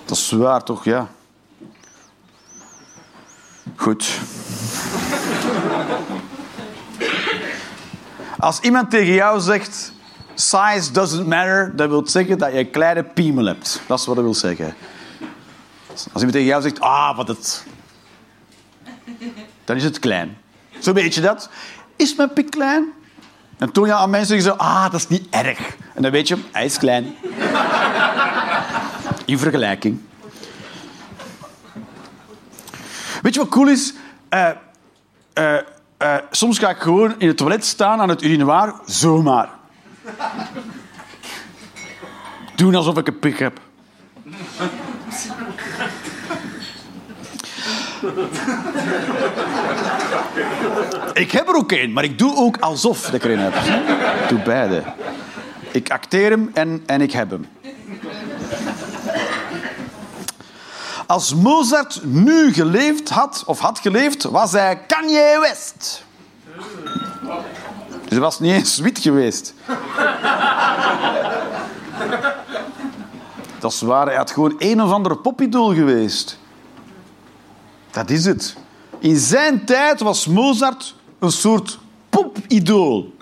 [0.06, 0.84] Dat is waar, toch?
[0.84, 1.08] Ja.
[3.76, 4.20] Goed.
[8.40, 9.92] Als iemand tegen jou zegt...
[10.34, 13.82] Size doesn't matter, dat wil zeggen dat je een kleine piemel hebt.
[13.88, 14.76] Dat is wat dat wil zeggen.
[15.90, 17.66] Als iemand tegen jou zegt, ah, wat het...
[19.66, 20.38] Dan is het klein.
[20.80, 21.50] Zo weet je dat.
[21.96, 22.94] Is mijn pik klein?
[23.58, 25.76] En toon je aan mensen zeggen, ah, dat is niet erg.
[25.94, 27.16] En dan weet je, hij is klein.
[29.26, 30.02] In vergelijking.
[33.22, 33.94] Weet je wat cool is?
[34.30, 34.50] Eh,
[35.34, 35.58] eh,
[36.00, 39.50] eh, soms ga ik gewoon in het toilet staan aan het urinoir, zomaar.
[42.56, 43.60] Doen alsof ik een pik heb.
[51.14, 53.56] Ik heb er ook één, maar ik doe ook alsof ik er een heb.
[54.24, 54.84] Ik doe beide.
[55.72, 57.46] Ik acteer hem en, en ik heb hem.
[61.10, 66.04] Als Mozart nu geleefd had, of had geleefd, was hij Kanye West.
[67.90, 69.54] Dus hij was niet eens wit geweest.
[73.60, 76.40] Dat is waar, hij had gewoon een of andere popidool geweest.
[77.92, 78.56] Dat is het.
[79.00, 81.80] In zijn tijd was Mozart een soort
[82.10, 83.14] popidool.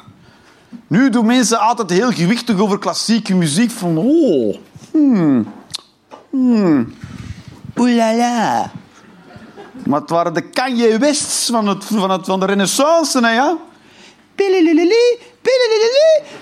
[0.87, 3.71] Nu doen mensen altijd heel gewichtig over klassieke muziek.
[3.71, 4.57] Van, oh,
[4.91, 5.53] hmm,
[6.29, 6.93] hmm,
[7.77, 8.71] oelala.
[9.85, 13.57] Maar het waren de Kanye Wests van, het, van, het, van de renaissance, hè, ja?
[14.35, 16.35] Pilililili, pilililili.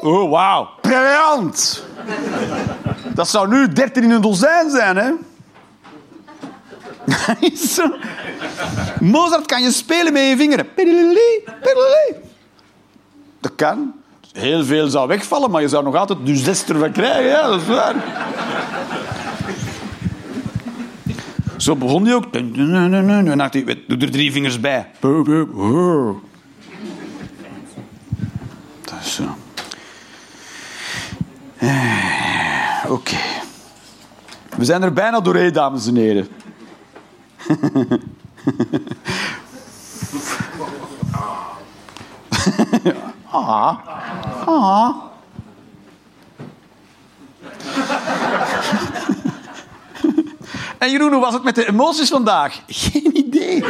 [0.00, 0.68] Oh, wauw.
[0.80, 1.84] Briljant.
[3.14, 5.12] Dat zou nu 13 in een dozijn zijn, hè?
[7.74, 7.94] Zo.
[9.00, 10.68] Mozart kan je spelen met je vingeren.
[13.40, 14.01] Dat kan.
[14.32, 17.30] Heel veel zou wegvallen, maar je zou nog altijd dus zes ervan krijgen.
[17.30, 17.94] Ja, dat is waar.
[21.56, 22.34] Zo begon hij ook.
[22.34, 24.90] En dacht hij, doe er drie vingers bij.
[28.84, 29.22] Dat is zo.
[31.58, 33.16] Eh, Oké.
[34.56, 36.28] We zijn er bijna doorheen, dames en heren.
[43.32, 43.76] ah.
[44.46, 44.88] Ah.
[50.78, 52.60] En Jeroen, hoe was het met de emoties vandaag?
[52.66, 53.64] Geen idee.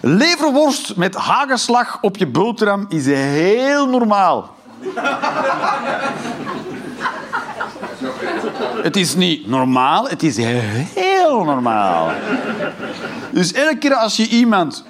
[0.00, 4.54] Leverworst met hagelslag op je boterham is heel normaal.
[8.82, 12.10] Het is niet normaal, het is heel normaal.
[13.36, 14.84] Dus elke keer als je iemand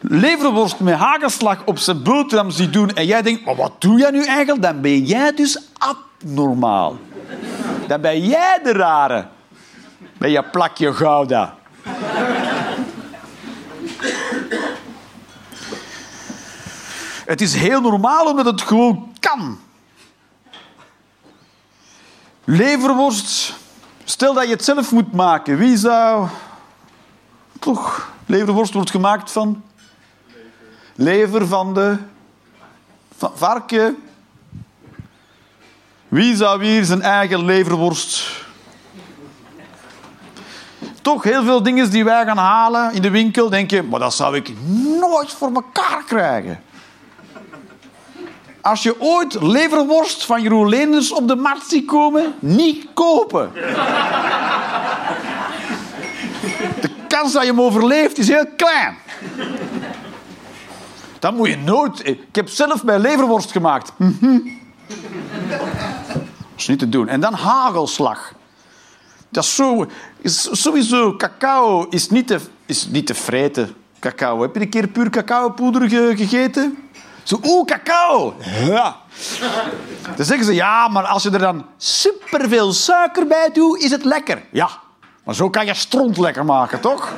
[0.00, 4.10] leverworst met hagelslag op zijn boterham ziet doen en jij denkt, maar wat doe jij
[4.10, 4.62] nu eigenlijk?
[4.62, 6.98] Dan ben jij dus abnormaal.
[7.86, 9.26] Dan ben jij de rare.
[10.18, 11.54] Met je plakje gouda.
[17.24, 19.58] Het is heel normaal omdat het gewoon kan.
[22.44, 23.54] Leverworst.
[24.04, 25.56] Stel dat je het zelf moet maken.
[25.56, 26.28] Wie zou...
[27.60, 29.62] Toch, leverworst wordt gemaakt van...
[30.94, 31.96] Lever van de...
[33.34, 33.96] Varken.
[36.08, 38.44] Wie zou hier zijn eigen leverworst...
[41.02, 44.14] Toch heel veel dingen die wij gaan halen in de winkel, denk je, maar dat
[44.14, 44.52] zou ik
[45.00, 46.62] nooit voor elkaar krijgen.
[48.60, 53.52] Als je ooit leverworst van Jeroen Leenders op de markt ziet komen, niet kopen.
[57.20, 58.96] Kans dat je hem overleeft is heel klein.
[61.18, 62.06] Dat moet je nooit...
[62.06, 63.92] Ik heb zelf mijn leverworst gemaakt.
[63.96, 64.38] Mhm.
[65.48, 65.58] Dat
[66.56, 67.08] is niet te doen.
[67.08, 68.32] En dan hagelslag.
[69.28, 69.86] Dat is zo...
[70.20, 73.74] Is sowieso, cacao is niet te, is niet te vreten.
[73.98, 74.40] Cacao.
[74.42, 76.78] Heb je een keer puur cacaopoeder ge- gegeten?
[77.22, 78.34] Zo, oeh, cacao.
[78.66, 78.96] Ja.
[80.16, 84.04] Dan zeggen ze, ja, maar als je er dan superveel suiker bij doet, is het
[84.04, 84.42] lekker.
[84.50, 84.70] Ja,
[85.30, 87.12] maar zo kan je stront lekker maken, toch?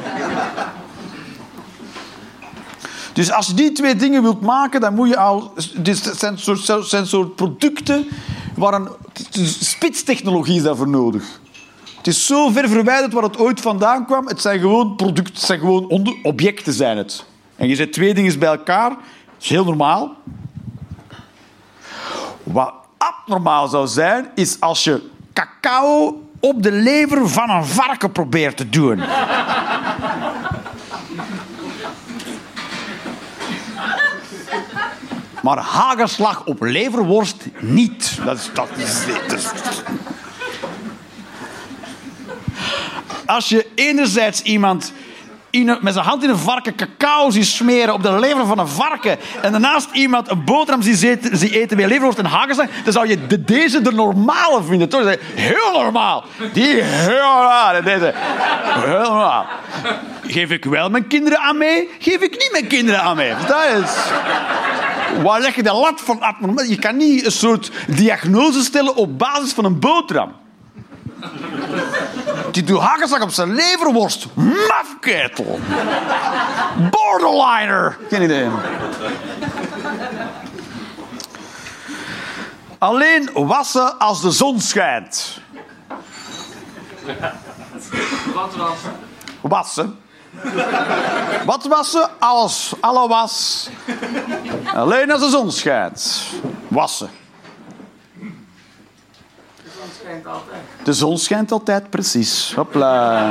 [3.13, 5.53] Dus als je die twee dingen wilt maken, dan moet je al...
[5.77, 8.09] Dit zijn soort, soort producten
[8.57, 8.89] waar een
[9.61, 11.41] spitstechnologie is daarvoor nodig.
[11.97, 14.27] Het is zo ver verwijderd waar het ooit vandaan kwam.
[14.27, 17.25] Het zijn gewoon producten, het zijn gewoon objecten zijn het.
[17.57, 18.99] En je zet twee dingen bij elkaar, dat
[19.41, 20.17] is heel normaal.
[22.43, 28.57] Wat abnormaal zou zijn, is als je cacao op de lever van een varken probeert
[28.57, 29.03] te doen.
[35.43, 38.19] Maar hagelslag op leverworst niet.
[38.25, 39.51] Dat is, dat is, dat is-
[43.27, 44.93] Als je enerzijds iemand
[45.53, 48.69] in met zijn hand in een varken cacao zien smeren op de lever van een
[48.69, 53.09] varken en daarnaast iemand een boterham zien eten, zien eten met leverworst en dan zou
[53.09, 54.89] je de, deze de normale vinden.
[54.89, 55.17] Toch?
[55.35, 56.25] Heel normaal.
[56.53, 57.83] Die heel normaal.
[57.83, 59.47] Deze heel normaal.
[60.27, 61.91] Geef ik wel mijn kinderen aan mee?
[61.99, 63.33] Geef ik niet mijn kinderen aan mee?
[63.47, 63.91] Dat is...
[65.23, 66.21] Waar leg je de lat van?
[66.69, 70.33] Je kan niet een soort diagnose stellen op basis van een boterham.
[72.53, 74.27] Die doet hagelslag op zijn leverworst.
[74.69, 75.61] Mafketel.
[76.91, 77.99] Borderliner.
[78.09, 78.49] Geen idee.
[82.79, 85.41] Alleen wassen als de zon schijnt.
[88.35, 88.79] Wat was?
[89.41, 89.99] Wassen.
[91.45, 92.11] Wat wassen?
[92.19, 92.73] Alles.
[92.81, 93.69] Alle was.
[94.75, 96.23] Alleen als de zon schijnt.
[96.69, 97.11] Wassen.
[100.13, 100.63] De zon schijnt altijd.
[100.85, 102.53] De zon schijnt altijd, precies.
[102.55, 103.31] Hopla.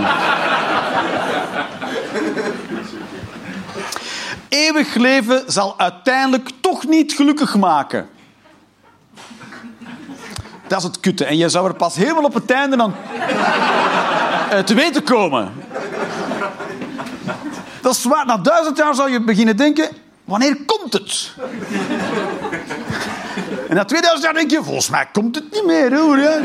[4.49, 8.09] Eeuwig leven zal uiteindelijk toch niet gelukkig maken.
[10.67, 11.25] Dat is het kutte.
[11.25, 12.93] En je zou er pas helemaal op het einde dan
[14.49, 15.51] eh, te weten komen.
[17.81, 18.25] Dat is waar.
[18.25, 19.89] Na duizend jaar zou je beginnen denken...
[20.25, 21.33] Wanneer komt het?
[23.71, 24.63] En na 2000 jaar denk je...
[24.63, 26.17] Volgens mij komt het niet meer, hoor.
[26.17, 26.39] Ja.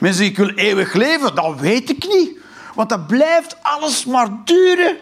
[0.00, 1.34] Mensen, ik wil eeuwig leven.
[1.34, 2.38] Dat weet ik niet.
[2.74, 4.96] Want dat blijft alles maar duren.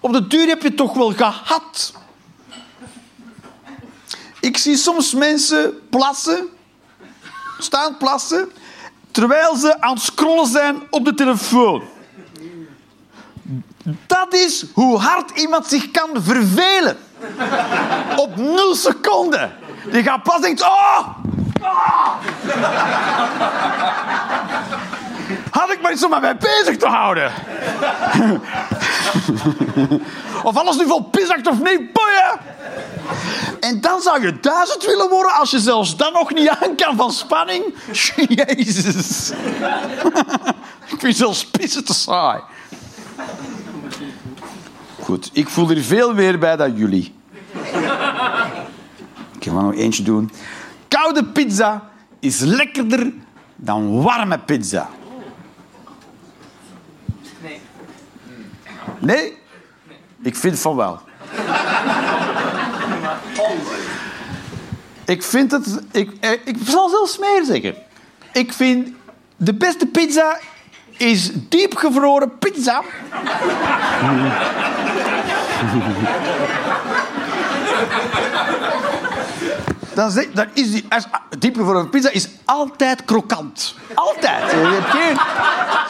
[0.00, 1.92] Op de duur heb je het toch wel gehad.
[4.40, 6.48] Ik zie soms mensen plassen,
[7.58, 8.52] staan plassen,
[9.10, 11.82] terwijl ze aan het scrollen zijn op de telefoon.
[14.06, 16.96] Dat is hoe hard iemand zich kan vervelen.
[18.16, 19.52] Op nul seconden.
[19.84, 20.62] Die gaat plassen en denkt...
[20.62, 21.08] Oh!
[25.50, 27.32] Had ik maar iets om me mee bezig te houden.
[30.42, 32.40] of alles nu vol piszakt of niet, boeien.
[33.60, 36.96] En dan zou je duizend willen worden als je zelfs dan nog niet aan kan
[36.96, 37.74] van spanning.
[38.28, 39.30] Jezus.
[40.92, 42.40] ik vind zelfs pissen te saai.
[45.06, 47.14] Goed, ik voel er veel meer bij dan jullie.
[49.38, 50.30] Ik ga nog eentje doen.
[50.88, 53.12] Koude pizza is lekkerder
[53.56, 54.88] dan warme pizza.
[57.42, 57.60] Nee.
[58.98, 59.36] Nee?
[60.22, 61.00] Ik vind van wel.
[65.04, 65.82] Ik vind het...
[65.90, 67.74] Ik, eh, ik zal zelfs meer zeggen.
[68.32, 68.88] Ik vind
[69.36, 70.38] de beste pizza
[70.96, 72.82] is diepgevroren pizza.
[79.94, 80.10] Dan,
[80.52, 81.06] is die als-
[81.38, 83.74] diepgevroren pizza is altijd krokant.
[83.94, 84.50] Altijd.
[84.50, 85.16] Je hebt geen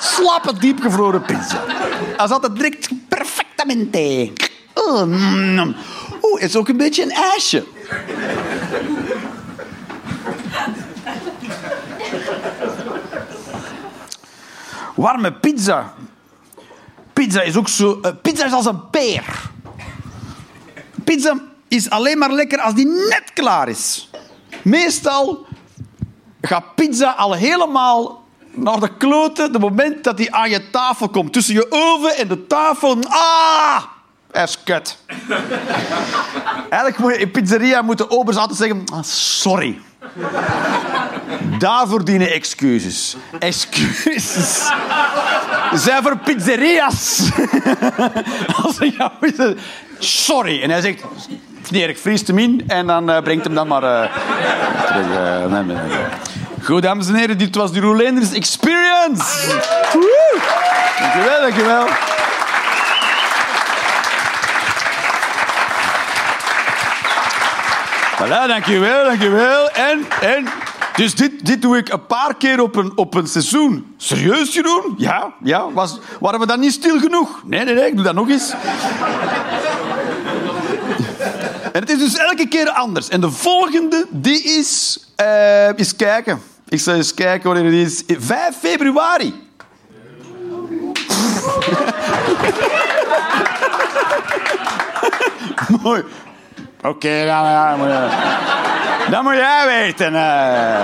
[0.00, 1.60] slappe diepgevroren pizza.
[2.16, 4.32] Dat altijd direct perfectamente.
[4.74, 5.02] Oh.
[6.22, 7.64] Oeh, het is ook een beetje een ijsje.
[14.96, 15.92] Warme pizza.
[17.12, 17.98] Pizza is ook zo...
[18.02, 19.24] eh, pizza is als een peer.
[21.04, 21.34] Pizza
[21.68, 24.10] is alleen maar lekker als die net klaar is.
[24.62, 25.46] Meestal
[26.40, 28.24] gaat pizza al helemaal
[28.54, 31.32] naar de kloten het moment dat die aan je tafel komt.
[31.32, 32.96] Tussen je oven en de tafel.
[33.08, 33.82] Ah!
[34.32, 34.98] Is kut.
[36.70, 38.82] Eigenlijk moet je in pizzeria moeten obers altijd zeggen...
[38.92, 39.80] "Ah, sorry.
[41.58, 43.16] Daarvoor dienen excuses.
[43.38, 44.70] Excuses
[45.72, 47.30] zijn voor pizzeria's.
[48.62, 49.34] Als hij jou is,
[49.98, 50.62] sorry.
[50.62, 51.04] En hij zegt,
[51.70, 54.10] meneer, ik vriest hem in en dan eh, brengt hem dan maar eh,
[54.86, 55.06] terug.
[55.06, 56.04] eh, nee, nee, nee.
[56.62, 59.24] Goed, dames en heren, dit was de Roelenders Experience.
[61.00, 61.86] Dankjewel, dankjewel.
[68.16, 69.70] Voilà, dankjewel, dankjewel.
[69.70, 70.46] En, en,
[70.94, 73.94] dus dit, dit doe ik een paar keer op een, op een seizoen.
[73.96, 74.94] Serieus, Jeroen?
[74.96, 75.72] Ja, ja.
[75.72, 77.42] Was, waren we dan niet stil genoeg?
[77.44, 78.54] Nee, nee, nee, ik doe dat nog eens.
[81.72, 83.08] En het is dus elke keer anders.
[83.08, 85.00] En de volgende, die is...
[85.16, 86.42] eh eens kijken.
[86.68, 88.02] Ik zal eens kijken wanneer het is.
[88.18, 89.34] 5 februari.
[95.82, 96.04] Mooi.
[96.88, 97.88] Oké, dan, moet
[99.10, 100.14] dat moet jij weten.
[100.14, 100.80] eh.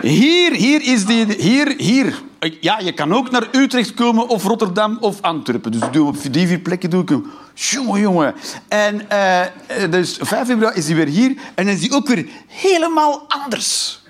[0.00, 1.26] Hier, hier is die...
[1.38, 2.22] Hier, hier.
[2.60, 5.72] Ja, je kan ook naar Utrecht komen of Rotterdam of Antwerpen.
[5.72, 7.32] Dus op die vier plekken doe ik hem.
[7.54, 8.34] Jongen, jongen.
[8.68, 9.50] En eh, eh,
[9.90, 11.34] dus 5 februari is hij weer hier.
[11.54, 14.00] En is hij ook weer helemaal anders.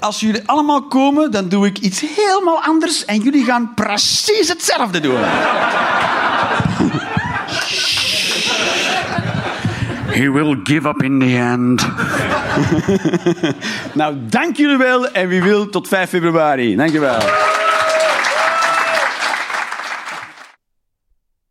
[0.00, 5.00] Als jullie allemaal komen, dan doe ik iets helemaal anders en jullie gaan precies hetzelfde
[5.00, 5.20] doen.
[10.06, 11.88] He will give up in the end.
[14.00, 16.76] nou, dank jullie wel en wie wil tot 5 februari.
[16.76, 17.20] Dank je wel.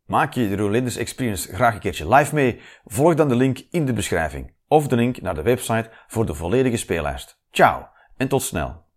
[0.06, 2.60] Maak je de Rolanders Experience graag een keertje live mee?
[2.84, 6.34] Volg dan de link in de beschrijving of de link naar de website voor de
[6.34, 7.38] volledige speellijst.
[7.50, 8.87] Ciao en tot snel.